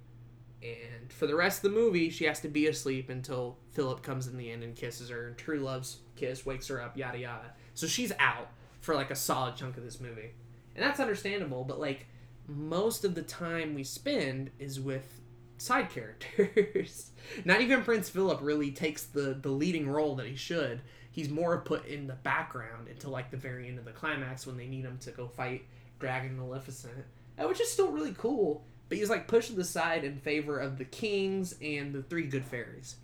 And 0.63 1.13
for 1.13 1.27
the 1.27 1.35
rest 1.35 1.65
of 1.65 1.71
the 1.73 1.77
movie, 1.77 2.09
she 2.11 2.25
has 2.27 2.41
to 2.41 2.49
be 2.49 2.69
asleep 2.69 3.11
until 3.11 3.59
Philip 3.73 4.03
comes 4.03 4.29
in 4.29 4.37
the 4.37 4.51
end 4.51 4.63
and 4.63 4.77
kisses 4.77 5.09
her, 5.09 5.27
and 5.27 5.37
true 5.37 5.61
love's 5.61 5.99
kiss 6.15 6.47
wakes 6.47 6.69
her 6.69 6.81
up, 6.81 6.97
yada 6.97 7.19
yada. 7.19 7.53
So 7.75 7.87
she's 7.87 8.13
out 8.19 8.49
for 8.81 8.95
like 8.95 9.11
a 9.11 9.17
solid 9.17 9.57
chunk 9.57 9.77
of 9.77 9.83
this 9.83 10.01
movie, 10.01 10.31
and 10.77 10.85
that's 10.85 11.01
understandable. 11.01 11.65
But 11.65 11.81
like 11.81 12.07
most 12.47 13.05
of 13.05 13.15
the 13.15 13.23
time 13.23 13.75
we 13.75 13.85
spend 13.85 14.51
is 14.59 14.79
with 14.79 15.21
side 15.59 15.91
characters. 15.95 17.11
Not 17.45 17.61
even 17.61 17.83
Prince 17.83 18.09
Philip 18.09 18.41
really 18.43 18.71
takes 18.71 19.05
the 19.05 19.39
the 19.41 19.51
leading 19.51 19.89
role 19.89 20.15
that 20.17 20.27
he 20.27 20.37
should. 20.37 20.83
He's 21.11 21.29
more 21.29 21.59
put 21.61 21.87
in 21.87 22.07
the 22.07 22.15
background 22.15 22.89
until 22.89 23.11
like 23.11 23.31
the 23.31 23.37
very 23.37 23.69
end 23.69 23.79
of 23.79 23.85
the 23.85 23.93
climax 23.93 24.47
when 24.47 24.57
they 24.57 24.67
need 24.67 24.85
him 24.85 24.99
to 24.99 25.11
go 25.11 25.29
fight 25.29 25.65
Dragon 25.99 26.37
Maleficent, 26.37 27.05
uh, 27.39 27.47
which 27.47 27.61
is 27.61 27.71
still 27.71 27.91
really 27.93 28.15
cool. 28.17 28.65
But 28.93 28.99
he's 28.99 29.09
like 29.09 29.27
pushed 29.27 29.49
to 29.49 29.55
the 29.55 29.65
side 29.65 30.05
in 30.05 30.19
favor 30.19 30.59
of 30.59 30.77
the 30.77 30.85
kings 30.85 31.55
and 31.63 31.95
the 31.95 32.03
three 32.03 32.25
good 32.25 32.45
fairies. 32.45 32.97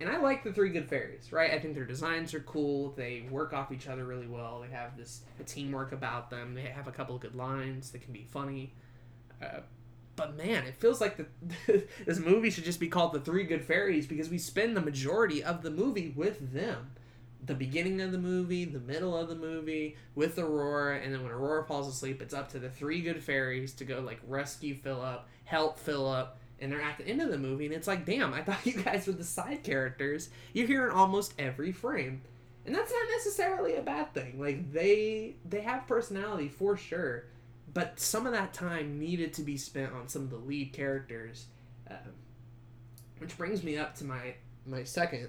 And 0.00 0.08
I 0.08 0.16
like 0.16 0.42
the 0.42 0.54
three 0.54 0.70
good 0.70 0.88
fairies, 0.88 1.30
right? 1.30 1.50
I 1.50 1.58
think 1.58 1.74
their 1.74 1.84
designs 1.84 2.32
are 2.32 2.40
cool. 2.40 2.94
They 2.96 3.26
work 3.30 3.52
off 3.52 3.70
each 3.70 3.88
other 3.88 4.06
really 4.06 4.26
well. 4.26 4.64
They 4.66 4.74
have 4.74 4.96
this 4.96 5.20
teamwork 5.44 5.92
about 5.92 6.30
them. 6.30 6.54
They 6.54 6.62
have 6.62 6.88
a 6.88 6.90
couple 6.90 7.14
of 7.14 7.20
good 7.20 7.34
lines 7.34 7.90
that 7.90 8.00
can 8.00 8.14
be 8.14 8.26
funny. 8.30 8.72
Uh, 9.42 9.60
but 10.16 10.34
man, 10.38 10.64
it 10.64 10.76
feels 10.76 10.98
like 10.98 11.18
the 11.18 11.26
this 12.06 12.18
movie 12.18 12.48
should 12.48 12.64
just 12.64 12.80
be 12.80 12.88
called 12.88 13.12
The 13.12 13.20
Three 13.20 13.44
Good 13.44 13.66
Fairies 13.66 14.06
because 14.06 14.30
we 14.30 14.38
spend 14.38 14.74
the 14.74 14.80
majority 14.80 15.44
of 15.44 15.60
the 15.60 15.70
movie 15.70 16.14
with 16.16 16.54
them. 16.54 16.92
The 17.44 17.54
beginning 17.54 18.00
of 18.00 18.12
the 18.12 18.18
movie, 18.18 18.64
the 18.64 18.80
middle 18.80 19.16
of 19.16 19.28
the 19.28 19.34
movie, 19.34 19.96
with 20.14 20.38
Aurora, 20.38 20.98
and 20.98 21.14
then 21.14 21.22
when 21.22 21.32
Aurora 21.32 21.64
falls 21.64 21.88
asleep, 21.88 22.20
it's 22.20 22.34
up 22.34 22.50
to 22.50 22.58
the 22.58 22.68
three 22.68 23.00
good 23.00 23.22
fairies 23.22 23.72
to 23.74 23.84
go 23.84 24.00
like 24.00 24.20
rescue 24.26 24.74
Philip, 24.74 25.24
help 25.44 25.78
Philip, 25.78 26.36
and 26.60 26.72
they're 26.72 26.80
at 26.80 26.98
the 26.98 27.06
end 27.06 27.22
of 27.22 27.30
the 27.30 27.38
movie, 27.38 27.66
and 27.66 27.74
it's 27.74 27.86
like, 27.86 28.04
damn, 28.04 28.34
I 28.34 28.42
thought 28.42 28.58
you 28.66 28.82
guys 28.82 29.06
were 29.06 29.12
the 29.12 29.24
side 29.24 29.62
characters. 29.62 30.30
You're 30.52 30.66
here 30.66 30.86
in 30.86 30.92
almost 30.92 31.34
every 31.38 31.72
frame. 31.72 32.22
And 32.66 32.74
that's 32.74 32.92
not 32.92 33.08
necessarily 33.16 33.76
a 33.76 33.82
bad 33.82 34.12
thing. 34.12 34.38
Like 34.38 34.72
they 34.72 35.36
they 35.48 35.62
have 35.62 35.86
personality 35.86 36.48
for 36.48 36.76
sure 36.76 37.24
but 37.74 38.00
some 38.00 38.26
of 38.26 38.32
that 38.32 38.52
time 38.52 38.98
needed 38.98 39.32
to 39.34 39.42
be 39.42 39.56
spent 39.56 39.92
on 39.92 40.08
some 40.08 40.22
of 40.22 40.30
the 40.30 40.36
lead 40.36 40.72
characters, 40.72 41.46
um, 41.90 41.96
which 43.18 43.36
brings 43.36 43.62
me 43.62 43.76
up 43.76 43.94
to 43.96 44.04
my 44.04 44.34
my 44.66 44.84
second 44.84 45.28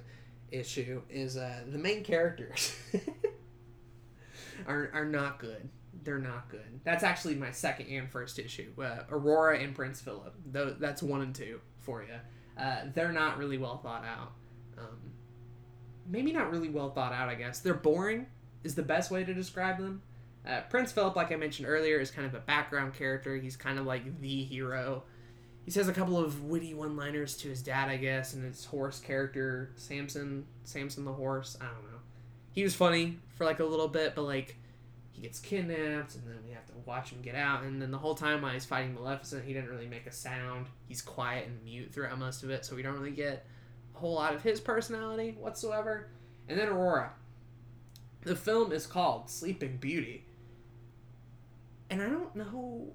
issue 0.52 1.02
is 1.10 1.38
uh, 1.38 1.62
the 1.68 1.78
main 1.78 2.04
characters 2.04 2.76
are 4.68 4.90
are 4.94 5.06
not 5.06 5.40
good. 5.40 5.70
They're 6.04 6.20
not 6.20 6.50
good. 6.50 6.80
That's 6.84 7.04
actually 7.04 7.36
my 7.36 7.52
second 7.52 7.88
and 7.88 8.10
first 8.10 8.40
issue. 8.40 8.72
Uh, 8.82 9.04
Aurora 9.12 9.60
and 9.60 9.76
Prince 9.76 10.02
Philip. 10.02 10.34
Though 10.52 10.76
that's 10.80 11.04
one 11.04 11.22
and 11.22 11.36
two 11.36 11.60
for 11.80 12.04
you. 12.04 12.62
Uh, 12.62 12.86
they're 12.94 13.12
not 13.12 13.38
really 13.38 13.58
well 13.58 13.78
thought 13.78 14.06
out. 14.06 14.34
Um, 14.78 15.12
maybe 16.08 16.32
not 16.32 16.52
really 16.52 16.70
well 16.70 16.92
thought 16.92 17.14
out. 17.14 17.30
I 17.30 17.36
guess 17.36 17.60
they're 17.60 17.74
boring. 17.74 18.28
Is 18.64 18.76
the 18.76 18.84
best 18.84 19.10
way 19.12 19.24
to 19.24 19.34
describe 19.34 19.78
them. 19.78 20.02
Uh, 20.46 20.62
Prince 20.70 20.92
Philip, 20.92 21.16
like 21.16 21.32
I 21.32 21.36
mentioned 21.36 21.68
earlier, 21.68 22.00
is 22.00 22.12
kind 22.12 22.26
of 22.28 22.34
a 22.34 22.40
background 22.40 22.94
character. 22.94 23.36
He's 23.38 23.56
kind 23.56 23.78
of 23.80 23.86
like 23.86 24.20
the 24.22 24.44
hero. 24.44 25.04
He 25.66 25.72
says 25.72 25.88
a 25.88 25.94
couple 25.94 26.18
of 26.18 26.46
witty 26.46 26.74
one-liners 26.74 27.38
to 27.38 27.50
his 27.50 27.62
dad, 27.62 27.90
I 27.90 27.98
guess, 27.98 28.34
and 28.34 28.44
his 28.44 28.66
horse 28.66 29.00
character, 29.00 29.72
Samson, 29.76 30.46
Samson 30.64 31.06
the 31.06 31.14
horse. 31.14 31.58
I 31.62 31.66
don't 31.66 31.84
know. 31.84 32.00
He 32.52 32.64
was 32.64 32.74
funny 32.74 33.20
for 33.36 33.46
like 33.46 33.60
a 33.60 33.66
little 33.66 33.88
bit, 33.88 34.16
but 34.16 34.24
like 34.24 34.56
he 35.12 35.22
gets 35.22 35.40
kidnapped, 35.40 36.16
and 36.16 36.24
then 36.26 36.40
we 36.44 36.54
have 36.54 36.66
to 36.68 36.74
watch 36.86 37.12
him 37.12 37.22
get 37.22 37.36
out. 37.36 37.64
And 37.64 37.82
then 37.82 37.92
the 37.92 37.98
whole 38.00 38.16
time 38.16 38.42
while 38.42 38.54
he's 38.54 38.66
fighting 38.66 38.96
Maleficent, 38.96 39.46
he 39.46 39.54
didn't 39.54 39.70
really 39.70 39.86
make 39.86 40.08
a 40.08 40.12
sound. 40.12 40.68
He's 40.88 41.02
quiet 41.02 41.46
and 41.46 41.64
mute 41.64 41.94
throughout 41.94 42.18
most 42.18 42.42
of 42.42 42.50
it, 42.50 42.66
so 42.66 42.76
we 42.76 42.82
don't 42.82 42.98
really 42.98 43.12
get 43.12 43.46
a 43.96 44.00
whole 44.00 44.16
lot 44.16 44.34
of 44.34 44.42
his 44.42 44.60
personality 44.60 45.36
whatsoever. 45.40 46.08
And 46.48 46.58
then 46.58 46.70
Aurora. 46.70 47.12
The 48.22 48.36
film 48.36 48.72
is 48.72 48.88
called 48.88 49.30
Sleeping 49.30 49.78
Beauty. 49.78 50.26
And 51.90 52.02
I 52.02 52.10
don't 52.10 52.36
know 52.36 52.94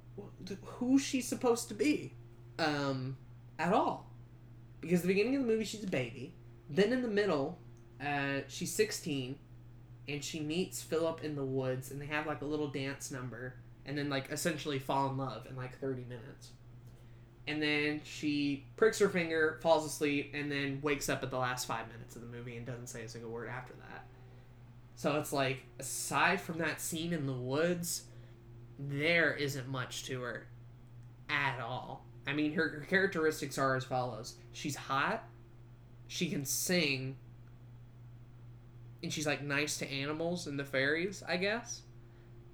who 0.65 0.99
she's 0.99 1.29
supposed 1.29 1.69
to 1.69 1.75
be 1.75 2.15
um, 2.59 3.17
at 3.59 3.73
all. 3.73 4.11
Because 4.81 5.03
the 5.03 5.09
beginning 5.09 5.37
of 5.37 5.43
the 5.43 5.49
movie, 5.49 5.65
she's 5.65 5.85
a 5.85 5.89
baby. 5.89 6.35
Then 6.69 6.93
in 6.93 7.03
the 7.03 7.09
middle, 7.09 7.59
uh, 8.05 8.41
she's 8.49 8.73
16 8.75 9.39
and 10.09 10.23
she 10.23 10.41
meets 10.41 10.83
Philip 10.83 11.25
in 11.25 11.37
the 11.37 11.45
woods 11.45 11.91
and 11.91 12.01
they 12.01 12.07
have 12.07 12.27
like 12.27 12.43
a 12.43 12.45
little 12.45 12.69
dance 12.69 13.11
number 13.11 13.55
and 13.87 13.97
then 13.97 14.09
like 14.09 14.31
essentially 14.31 14.79
fall 14.79 15.11
in 15.11 15.17
love 15.17 15.47
in 15.49 15.57
like 15.57 15.79
30 15.79 16.05
minutes. 16.05 16.51
And 17.47 17.63
then 17.63 18.01
she 18.05 18.65
pricks 18.77 18.99
her 19.01 19.09
finger, 19.09 19.59
falls 19.63 19.85
asleep, 19.85 20.33
and 20.33 20.51
then 20.51 20.81
wakes 20.83 21.11
up 21.11 21.23
at 21.23 21.31
the 21.31 21.39
last 21.39 21.67
five 21.67 21.87
minutes 21.89 22.17
of 22.17 22.23
the 22.23 22.29
movie 22.29 22.57
and 22.57 22.65
doesn't 22.65 22.87
say 22.87 23.03
a 23.03 23.09
single 23.09 23.31
word 23.31 23.49
after 23.49 23.75
that. 23.75 24.07
So 24.95 25.19
it's 25.19 25.33
like, 25.33 25.65
aside 25.79 26.41
from 26.41 26.59
that 26.59 26.81
scene 26.81 27.13
in 27.13 27.27
the 27.27 27.33
woods, 27.33 28.05
there 28.79 29.35
isn't 29.35 29.69
much 29.69 30.05
to 30.05 30.23
her 30.23 30.47
at 31.29 31.61
all. 31.61 32.07
I 32.27 32.33
mean, 32.33 32.55
her, 32.55 32.69
her 32.69 32.87
characteristics 32.89 33.59
are 33.59 33.77
as 33.77 33.85
follows 33.85 34.35
she's 34.53 34.77
hot, 34.77 35.25
she 36.07 36.31
can 36.31 36.45
sing, 36.45 37.17
and 39.03 39.13
she's 39.13 39.27
like 39.27 39.43
nice 39.43 39.79
to 39.79 39.91
animals 39.91 40.47
and 40.47 40.59
the 40.59 40.65
fairies, 40.65 41.23
I 41.27 41.37
guess. 41.37 41.83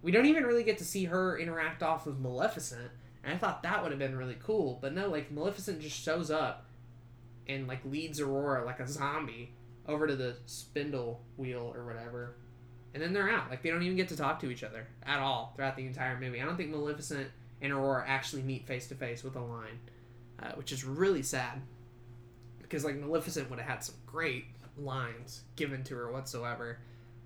We 0.02 0.12
don't 0.12 0.26
even 0.26 0.44
really 0.44 0.64
get 0.64 0.78
to 0.78 0.84
see 0.84 1.04
her 1.04 1.38
interact 1.38 1.82
off 1.82 2.06
of 2.06 2.20
Maleficent, 2.20 2.90
and 3.22 3.34
I 3.34 3.36
thought 3.36 3.62
that 3.62 3.82
would 3.82 3.92
have 3.92 3.98
been 3.98 4.16
really 4.16 4.38
cool. 4.42 4.78
But 4.80 4.94
no, 4.94 5.08
like 5.08 5.30
Maleficent 5.30 5.80
just 5.80 6.00
shows 6.00 6.30
up 6.30 6.66
and 7.46 7.66
like 7.66 7.84
leads 7.84 8.20
Aurora 8.20 8.64
like 8.64 8.80
a 8.80 8.88
zombie 8.88 9.52
over 9.86 10.06
to 10.06 10.16
the 10.16 10.36
spindle 10.46 11.20
wheel 11.36 11.72
or 11.74 11.84
whatever. 11.84 12.36
And 12.94 13.02
then 13.02 13.12
they're 13.12 13.30
out. 13.30 13.50
Like 13.50 13.62
they 13.62 13.70
don't 13.70 13.82
even 13.82 13.96
get 13.96 14.08
to 14.08 14.16
talk 14.16 14.40
to 14.40 14.50
each 14.50 14.64
other 14.64 14.86
at 15.04 15.20
all 15.20 15.52
throughout 15.54 15.76
the 15.76 15.86
entire 15.86 16.18
movie. 16.18 16.40
I 16.40 16.44
don't 16.44 16.56
think 16.56 16.70
Maleficent 16.70 17.28
and 17.62 17.72
Aurora 17.72 18.04
actually 18.06 18.42
meet 18.42 18.66
face 18.66 18.88
to 18.88 18.94
face 18.94 19.22
with 19.22 19.36
a 19.36 19.40
line, 19.40 19.78
uh, 20.42 20.52
which 20.54 20.72
is 20.72 20.84
really 20.84 21.22
sad. 21.22 21.60
Because 22.62 22.84
like 22.84 22.96
Maleficent 22.96 23.50
would 23.50 23.58
have 23.58 23.68
had 23.68 23.84
some 23.84 23.96
great 24.06 24.44
lines 24.78 25.42
given 25.56 25.82
to 25.84 25.96
her 25.96 26.12
whatsoever, 26.12 26.78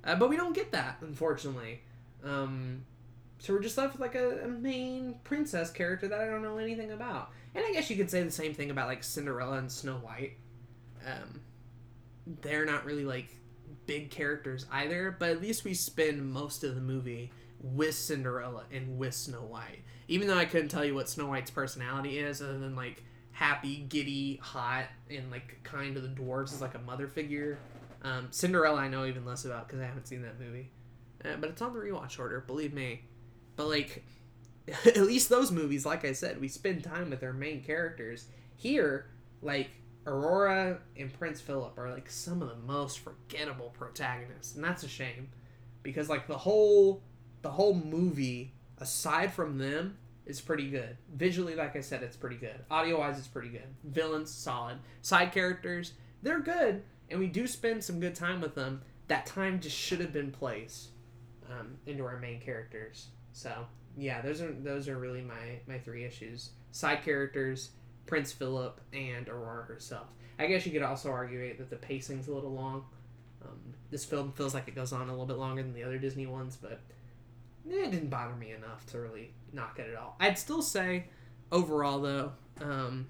uh, 0.05 0.15
but 0.17 0.29
we 0.29 0.37
don't 0.37 0.55
get 0.55 0.73
that 0.73 0.97
unfortunately. 1.03 1.83
Um, 2.25 2.85
so 3.39 3.53
we're 3.53 3.61
just 3.61 3.77
left 3.77 3.93
with 3.93 4.01
like 4.01 4.15
a, 4.15 4.45
a, 4.45 4.49
main 4.49 5.17
princess 5.23 5.71
character 5.71 6.09
that 6.09 6.19
I 6.19 6.27
don't 6.27 6.43
know 6.43 6.57
anything 6.57 6.93
about. 6.93 7.31
And 7.55 7.63
I 7.63 7.73
guess 7.73 7.91
you 7.91 7.97
could 7.97 8.11
say 8.11 8.23
the 8.23 8.31
same 8.31 8.55
thing 8.55 8.71
about 8.71 8.89
like 8.89 9.05
Cinderella 9.05 9.59
and 9.59 9.71
Snow 9.71 9.97
White. 9.97 10.39
Um, 11.07 11.41
they're 12.41 12.65
not 12.65 12.87
really 12.87 13.05
like 13.05 13.29
big 13.87 14.11
characters 14.11 14.65
either, 14.73 15.15
but 15.19 15.31
at 15.31 15.43
least 15.43 15.65
we 15.65 15.75
spend 15.75 16.33
most 16.33 16.65
of 16.65 16.75
the 16.75 16.81
movie 16.81 17.33
with 17.65 17.95
Cinderella 17.95 18.65
and 18.71 18.99
with 18.99 19.15
Snow 19.15 19.39
White. 19.39 19.83
Even 20.07 20.29
though 20.29 20.37
I 20.37 20.45
couldn't 20.45 20.69
tell 20.69 20.85
you 20.85 20.95
what 20.95 21.09
Snow 21.09 21.27
White's 21.27 21.51
personality 21.51 22.19
is, 22.19 22.43
other 22.43 22.59
than 22.59 22.77
like 22.77 23.03
happy, 23.33 23.79
giddy, 23.89 24.39
hot, 24.43 24.85
and 25.11 25.31
like 25.31 25.61
kind 25.65 25.95
to 25.95 26.01
the 26.01 26.09
dwarves 26.09 26.53
is 26.53 26.61
like 26.61 26.75
a 26.75 26.81
mother 26.81 27.09
figure. 27.09 27.59
Um, 28.03 28.29
Cinderella, 28.31 28.81
I 28.81 28.89
know 28.89 29.07
even 29.07 29.25
less 29.25 29.47
about 29.47 29.67
because 29.67 29.81
I 29.81 29.87
haven't 29.87 30.07
seen 30.07 30.23
that 30.23 30.39
movie, 30.39 30.71
uh, 31.25 31.37
but 31.41 31.51
it's 31.51 31.63
on 31.63 31.73
the 31.73 31.81
rewatch 31.81 32.19
order. 32.19 32.41
Believe 32.41 32.75
me. 32.75 33.05
But 33.57 33.69
like, 33.69 34.05
at 34.85 34.99
least 34.99 35.31
those 35.31 35.51
movies, 35.51 35.87
like 35.87 36.05
I 36.05 36.13
said, 36.13 36.41
we 36.41 36.49
spend 36.49 36.85
time 36.85 37.11
with 37.11 37.23
our 37.23 37.33
main 37.33 37.63
characters. 37.63 38.27
Here, 38.57 39.07
like 39.41 39.71
Aurora 40.07 40.81
and 40.99 41.11
Prince 41.19 41.41
Philip 41.41 41.79
are 41.79 41.91
like 41.91 42.11
some 42.11 42.43
of 42.43 42.49
the 42.51 42.57
most 42.67 42.99
forgettable 42.99 43.71
protagonists, 43.71 44.55
and 44.55 44.63
that's 44.63 44.83
a 44.83 44.89
shame, 44.89 45.31
because 45.83 46.11
like 46.11 46.27
the 46.27 46.37
whole 46.37 47.03
the 47.45 47.51
whole 47.51 47.75
movie, 47.75 48.55
aside 48.79 49.31
from 49.31 49.59
them, 49.59 49.99
is 50.25 50.41
pretty 50.41 50.71
good. 50.71 50.97
Visually, 51.15 51.55
like 51.55 51.77
I 51.77 51.83
said, 51.83 52.03
it's 52.03 52.17
pretty 52.17 52.37
good. 52.37 52.59
Audio 52.71 52.99
wise, 52.99 53.19
it's 53.19 53.29
pretty 53.29 53.51
good. 53.51 53.69
Villains, 53.85 54.31
solid. 54.31 54.79
Side 55.03 55.31
characters, 55.31 55.93
they're 56.23 56.41
good, 56.41 56.83
and 57.11 57.21
we 57.21 57.27
do 57.27 57.47
spend 57.47 57.85
some 57.85 58.01
good 58.01 58.15
time 58.15 58.41
with 58.41 58.55
them. 58.55 58.81
That 59.09 59.27
time 59.27 59.61
just 59.61 59.77
should 59.77 60.01
have 60.01 60.11
been 60.11 60.31
placed 60.31 60.89
um, 61.51 61.77
into 61.85 62.07
our 62.07 62.17
main 62.19 62.41
characters. 62.41 63.09
So 63.33 63.67
yeah, 63.95 64.23
those 64.23 64.41
are 64.41 64.53
those 64.53 64.89
are 64.89 64.97
really 64.97 65.21
my 65.21 65.61
my 65.69 65.79
three 65.79 66.05
issues. 66.05 66.53
Side 66.71 67.03
characters, 67.05 67.73
Prince 68.07 68.33
Philip, 68.33 68.81
and 68.95 69.29
Aurora 69.29 69.65
herself. 69.65 70.07
I 70.39 70.47
guess 70.47 70.65
you 70.65 70.73
could 70.73 70.81
also 70.81 71.11
argue 71.11 71.55
that 71.59 71.69
the 71.69 71.77
pacing's 71.77 72.27
a 72.27 72.35
little 72.35 72.55
long. 72.55 72.87
Um, 73.45 73.59
this 73.91 74.07
film 74.07 74.33
feels 74.33 74.55
like 74.55 74.67
it 74.67 74.75
goes 74.75 74.95
on 74.95 75.09
a 75.09 75.11
little 75.11 75.27
bit 75.27 75.37
longer 75.37 75.63
than 75.63 75.75
the 75.75 75.85
other 75.85 75.99
Disney 75.99 76.25
ones, 76.25 76.57
but 76.57 76.81
it 77.69 77.91
didn't 77.91 78.11
bother 78.11 78.35
me 78.35 78.53
enough 78.53 78.87
to 78.87 79.01
really 79.01 79.33
knock 79.53 79.79
it 79.79 79.89
at 79.91 79.97
all. 79.97 80.17
I'd 80.21 80.39
still 80.39 80.63
say, 80.63 81.07
overall 81.51 82.01
though, 82.01 82.33
um, 82.61 83.07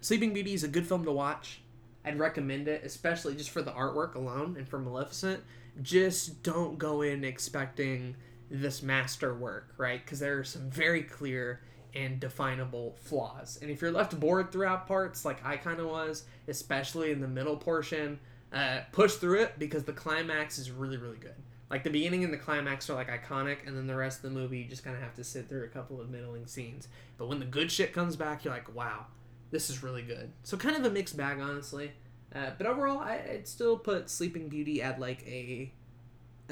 Sleeping 0.00 0.32
Beauty 0.32 0.54
is 0.54 0.64
a 0.64 0.68
good 0.68 0.86
film 0.86 1.04
to 1.04 1.12
watch. 1.12 1.60
I'd 2.04 2.18
recommend 2.18 2.68
it, 2.68 2.82
especially 2.84 3.34
just 3.34 3.50
for 3.50 3.62
the 3.62 3.72
artwork 3.72 4.14
alone 4.14 4.56
and 4.56 4.66
for 4.66 4.78
Maleficent. 4.78 5.42
Just 5.82 6.42
don't 6.42 6.78
go 6.78 7.02
in 7.02 7.24
expecting 7.24 8.16
this 8.50 8.82
master 8.82 9.34
work, 9.34 9.74
right? 9.76 10.04
Because 10.04 10.18
there 10.18 10.38
are 10.38 10.44
some 10.44 10.70
very 10.70 11.02
clear 11.02 11.60
and 11.94 12.18
definable 12.20 12.96
flaws. 13.02 13.58
And 13.60 13.70
if 13.70 13.82
you're 13.82 13.92
left 13.92 14.18
bored 14.18 14.50
throughout 14.50 14.86
parts, 14.86 15.24
like 15.24 15.44
I 15.44 15.56
kind 15.56 15.80
of 15.80 15.86
was, 15.86 16.24
especially 16.48 17.10
in 17.12 17.20
the 17.20 17.28
middle 17.28 17.56
portion, 17.56 18.18
uh, 18.52 18.80
push 18.92 19.14
through 19.14 19.42
it 19.42 19.58
because 19.58 19.84
the 19.84 19.92
climax 19.92 20.58
is 20.58 20.70
really, 20.70 20.96
really 20.96 21.18
good. 21.18 21.34
Like 21.70 21.84
the 21.84 21.90
beginning 21.90 22.24
and 22.24 22.32
the 22.32 22.36
climax 22.38 22.90
are 22.90 22.94
like 22.94 23.08
iconic, 23.08 23.58
and 23.66 23.76
then 23.76 23.86
the 23.86 23.94
rest 23.94 24.18
of 24.18 24.22
the 24.22 24.38
movie 24.38 24.58
you 24.58 24.64
just 24.64 24.82
kind 24.82 24.96
of 24.96 25.02
have 25.02 25.14
to 25.14 25.24
sit 25.24 25.48
through 25.48 25.64
a 25.64 25.68
couple 25.68 26.00
of 26.00 26.10
middling 26.10 26.46
scenes. 26.46 26.88
But 27.16 27.28
when 27.28 27.38
the 27.38 27.44
good 27.44 27.70
shit 27.70 27.92
comes 27.92 28.16
back, 28.16 28.44
you're 28.44 28.52
like, 28.52 28.74
wow, 28.74 29.06
this 29.52 29.70
is 29.70 29.82
really 29.82 30.02
good. 30.02 30.32
So 30.42 30.56
kind 30.56 30.76
of 30.76 30.84
a 30.84 30.90
mixed 30.90 31.16
bag, 31.16 31.38
honestly. 31.40 31.92
Uh, 32.34 32.50
but 32.58 32.66
overall, 32.66 32.98
I, 32.98 33.22
would 33.30 33.48
still 33.48 33.76
put 33.76 34.10
Sleeping 34.10 34.48
Beauty 34.48 34.82
at 34.82 34.98
like 34.98 35.22
a, 35.26 35.72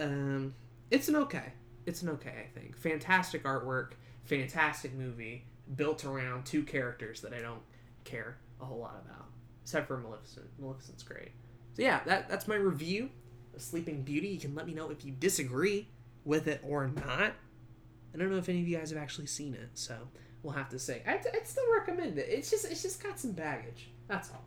um, 0.01 0.55
it's 0.91 1.09
an 1.09 1.17
okay. 1.17 1.53
It's 1.85 2.03
an 2.03 2.11
okay, 2.11 2.47
I 2.47 2.59
think. 2.59 2.77
Fantastic 2.77 3.43
artwork, 3.43 3.93
fantastic 4.25 4.95
movie, 4.95 5.45
built 5.75 6.05
around 6.05 6.45
two 6.45 6.63
characters 6.63 7.21
that 7.23 7.33
I 7.33 7.41
don't 7.41 7.63
care 8.05 8.37
a 8.61 8.65
whole 8.65 8.79
lot 8.79 9.03
about, 9.05 9.27
except 9.63 9.89
for 9.89 9.99
Maleficent. 9.99 10.47
Maleficent's 10.61 11.03
great. 11.03 11.31
So 11.75 11.83
yeah, 11.83 12.01
that 12.07 12.29
that's 12.29 12.49
my 12.49 12.57
review 12.57 13.11
Sleeping 13.59 14.03
Beauty. 14.03 14.29
You 14.29 14.41
can 14.41 14.55
let 14.55 14.67
me 14.67 14.75
know 14.75 14.91
if 14.91 15.05
you 15.05 15.13
disagree 15.13 15.89
with 16.25 16.49
it 16.49 16.61
or 16.65 16.89
not. 16.89 17.33
I 18.15 18.19
don't 18.19 18.31
know 18.31 18.39
if 18.39 18.49
any 18.49 18.61
of 18.61 18.69
you 18.69 18.77
guys 18.77 18.91
have 18.91 18.99
actually 18.99 19.27
seen 19.27 19.55
it, 19.55 19.71
so 19.75 19.97
we'll 20.43 20.55
have 20.55 20.69
to 20.71 20.79
say. 20.79 21.03
I'd, 21.07 21.25
I'd 21.35 21.47
still 21.47 21.71
recommend 21.75 22.19
it. 22.19 22.27
It's 22.29 22.51
just 22.51 22.65
it's 22.65 22.83
just 22.83 23.03
got 23.03 23.19
some 23.19 23.33
baggage. 23.33 23.91
That's 24.09 24.31
all. 24.31 24.45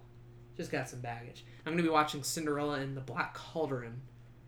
Just 0.58 0.72
got 0.72 0.90
some 0.90 1.00
baggage. 1.00 1.46
I'm 1.66 1.74
gonna 1.74 1.84
be 1.84 1.90
watching 1.90 2.24
Cinderella 2.24 2.80
and 2.80 2.96
the 2.96 3.02
Black 3.02 3.34
Cauldron 3.34 4.02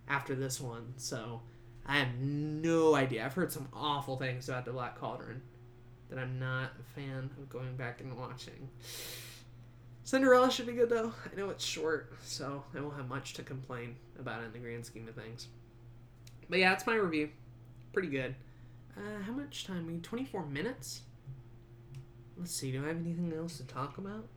after 0.07 0.35
this 0.35 0.59
one, 0.59 0.93
so 0.97 1.41
I 1.85 1.97
have 1.97 2.15
no 2.19 2.95
idea. 2.95 3.25
I've 3.25 3.33
heard 3.33 3.51
some 3.51 3.67
awful 3.73 4.17
things 4.17 4.49
about 4.49 4.65
the 4.65 4.71
Black 4.71 4.99
Cauldron 4.99 5.41
that 6.09 6.19
I'm 6.19 6.39
not 6.39 6.71
a 6.79 6.99
fan 6.99 7.29
of 7.37 7.49
going 7.49 7.75
back 7.75 8.01
and 8.01 8.17
watching. 8.17 8.69
Cinderella 10.03 10.51
should 10.51 10.67
be 10.67 10.73
good 10.73 10.89
though. 10.89 11.13
I 11.31 11.35
know 11.35 11.49
it's 11.49 11.63
short, 11.63 12.13
so 12.23 12.63
I 12.75 12.81
won't 12.81 12.97
have 12.97 13.07
much 13.07 13.33
to 13.35 13.43
complain 13.43 13.95
about 14.19 14.43
in 14.43 14.51
the 14.51 14.59
grand 14.59 14.85
scheme 14.85 15.07
of 15.07 15.15
things. 15.15 15.47
But 16.49 16.59
yeah, 16.59 16.73
it's 16.73 16.85
my 16.85 16.95
review. 16.95 17.29
Pretty 17.93 18.09
good. 18.09 18.35
Uh, 18.97 19.23
how 19.23 19.31
much 19.31 19.65
time? 19.65 19.77
I 19.77 19.81
mean, 19.81 20.01
24 20.01 20.45
minutes? 20.45 21.01
Let's 22.37 22.51
see, 22.53 22.71
do 22.71 22.83
I 22.83 22.89
have 22.89 22.97
anything 22.97 23.33
else 23.35 23.57
to 23.57 23.63
talk 23.63 23.97
about? 23.97 24.27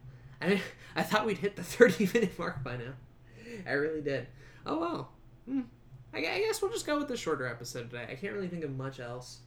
I 0.40 0.60
I 0.96 1.02
thought 1.02 1.26
we'd 1.26 1.38
hit 1.38 1.56
the 1.56 1.64
30 1.64 2.10
minute 2.14 2.38
mark 2.38 2.62
by 2.62 2.76
now. 2.76 2.94
I 3.66 3.72
really 3.72 4.02
did. 4.02 4.28
Oh 4.64 4.78
well. 4.78 5.12
Hmm. 5.46 5.62
I, 6.14 6.18
I 6.18 6.38
guess 6.40 6.62
we'll 6.62 6.70
just 6.70 6.86
go 6.86 6.96
with 6.96 7.08
the 7.08 7.16
shorter 7.16 7.46
episode 7.46 7.90
today. 7.90 8.06
I 8.08 8.14
can't 8.14 8.32
really 8.32 8.48
think 8.48 8.64
of 8.64 8.74
much 8.76 9.00
else 9.00 9.40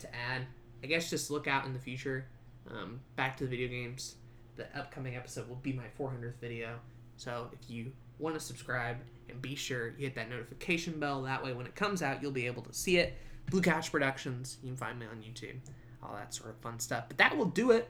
to 0.00 0.08
add. 0.08 0.42
I 0.82 0.86
guess 0.86 1.08
just 1.08 1.30
look 1.30 1.46
out 1.46 1.64
in 1.64 1.72
the 1.72 1.78
future. 1.78 2.26
Um, 2.70 3.00
back 3.16 3.36
to 3.38 3.44
the 3.44 3.50
video 3.50 3.68
games 3.68 4.16
the 4.56 4.66
upcoming 4.78 5.16
episode 5.16 5.48
will 5.48 5.56
be 5.56 5.72
my 5.72 5.84
400th 5.98 6.36
video. 6.40 6.78
So 7.16 7.48
if 7.52 7.70
you 7.70 7.92
want 8.18 8.34
to 8.34 8.40
subscribe 8.40 8.98
and 9.28 9.40
be 9.40 9.54
sure 9.54 9.88
you 9.88 10.06
hit 10.06 10.14
that 10.14 10.30
notification 10.30 10.98
bell, 10.98 11.22
that 11.22 11.42
way 11.42 11.52
when 11.52 11.66
it 11.66 11.74
comes 11.74 12.02
out, 12.02 12.22
you'll 12.22 12.32
be 12.32 12.46
able 12.46 12.62
to 12.62 12.72
see 12.72 12.98
it. 12.98 13.14
Blue 13.50 13.62
Couch 13.62 13.90
Productions, 13.90 14.58
you 14.62 14.68
can 14.68 14.76
find 14.76 14.98
me 14.98 15.06
on 15.06 15.16
YouTube, 15.18 15.56
all 16.02 16.14
that 16.14 16.34
sort 16.34 16.50
of 16.50 16.56
fun 16.58 16.78
stuff. 16.78 17.04
But 17.08 17.18
that 17.18 17.36
will 17.36 17.46
do 17.46 17.70
it 17.72 17.88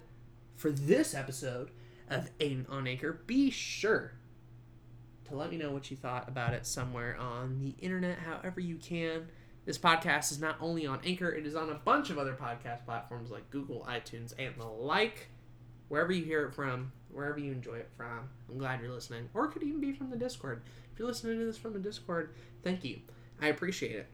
for 0.56 0.70
this 0.70 1.14
episode 1.14 1.70
of 2.08 2.30
Aiden 2.38 2.70
on 2.70 2.86
Anchor. 2.86 3.20
Be 3.26 3.50
sure 3.50 4.12
to 5.28 5.36
let 5.36 5.50
me 5.50 5.56
know 5.56 5.70
what 5.70 5.90
you 5.90 5.96
thought 5.96 6.28
about 6.28 6.54
it 6.54 6.66
somewhere 6.66 7.16
on 7.18 7.58
the 7.60 7.74
internet, 7.84 8.18
however 8.18 8.60
you 8.60 8.76
can. 8.76 9.28
This 9.64 9.78
podcast 9.78 10.32
is 10.32 10.40
not 10.40 10.56
only 10.60 10.86
on 10.86 11.00
Anchor, 11.04 11.30
it 11.30 11.46
is 11.46 11.54
on 11.54 11.70
a 11.70 11.74
bunch 11.74 12.10
of 12.10 12.18
other 12.18 12.34
podcast 12.34 12.84
platforms 12.84 13.30
like 13.30 13.50
Google, 13.50 13.86
iTunes, 13.88 14.32
and 14.38 14.54
the 14.58 14.66
like. 14.66 15.28
Wherever 15.90 16.12
you 16.12 16.24
hear 16.24 16.46
it 16.46 16.54
from, 16.54 16.92
wherever 17.10 17.40
you 17.40 17.50
enjoy 17.50 17.74
it 17.74 17.90
from, 17.96 18.28
I'm 18.48 18.58
glad 18.58 18.80
you're 18.80 18.92
listening. 18.92 19.28
Or 19.34 19.46
it 19.46 19.50
could 19.50 19.64
even 19.64 19.80
be 19.80 19.92
from 19.92 20.08
the 20.08 20.16
Discord. 20.16 20.62
If 20.92 21.00
you're 21.00 21.08
listening 21.08 21.40
to 21.40 21.44
this 21.44 21.58
from 21.58 21.72
the 21.72 21.80
Discord, 21.80 22.32
thank 22.62 22.84
you. 22.84 23.00
I 23.42 23.48
appreciate 23.48 23.96
it 23.96 24.06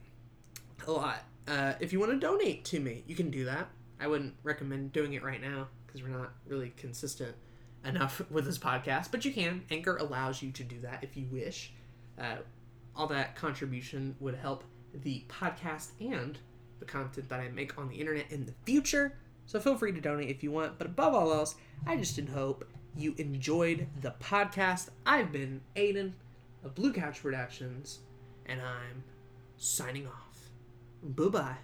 a 0.87 0.91
lot. 0.91 1.23
Uh, 1.47 1.75
if 1.79 1.93
you 1.93 2.01
want 2.01 2.13
to 2.13 2.19
donate 2.19 2.65
to 2.65 2.81
me, 2.81 3.05
you 3.07 3.15
can 3.15 3.31
do 3.31 3.45
that. 3.45 3.69
I 4.01 4.07
wouldn't 4.07 4.33
recommend 4.43 4.95
doing 4.95 5.13
it 5.13 5.23
right 5.23 5.41
now 5.41 5.69
because 5.87 6.03
we're 6.03 6.09
not 6.09 6.33
really 6.47 6.73
consistent 6.79 7.37
enough 7.85 8.23
with 8.31 8.47
this 8.47 8.57
podcast, 8.57 9.11
but 9.11 9.27
you 9.27 9.33
can. 9.33 9.63
Anchor 9.71 9.99
allows 9.99 10.41
you 10.41 10.53
to 10.53 10.65
do 10.65 10.81
that 10.81 11.05
if 11.05 11.15
you 11.15 11.27
wish. 11.31 11.75
Uh, 12.19 12.37
all 12.97 13.07
that 13.09 13.37
contribution 13.37 14.17
would 14.19 14.35
help 14.35 14.65
the 14.95 15.25
podcast 15.29 15.89
and 16.01 16.39
the 16.79 16.87
content 16.87 17.29
that 17.29 17.41
I 17.41 17.49
make 17.49 17.77
on 17.79 17.91
the 17.91 17.97
internet 17.97 18.31
in 18.31 18.47
the 18.47 18.55
future. 18.65 19.19
So 19.47 19.61
feel 19.61 19.77
free 19.77 19.93
to 19.93 20.01
donate 20.01 20.29
if 20.29 20.43
you 20.43 20.51
want. 20.51 20.79
But 20.79 20.89
above 20.89 21.15
all 21.15 21.33
else, 21.33 21.55
I 21.87 21.97
just 21.97 22.19
hope 22.29 22.69
you 22.97 23.15
enjoyed 23.19 23.87
the 24.01 24.15
podcast. 24.21 24.89
I've 25.05 25.33
been 25.33 25.61
Aiden 25.77 26.13
of 26.65 26.75
Blue 26.75 26.93
Couch 26.93 27.23
Productions, 27.23 28.01
and 28.47 28.61
I'm 28.61 29.05
signing 29.57 30.07
off. 30.07 30.51
Bye 31.03 31.29
bye. 31.29 31.57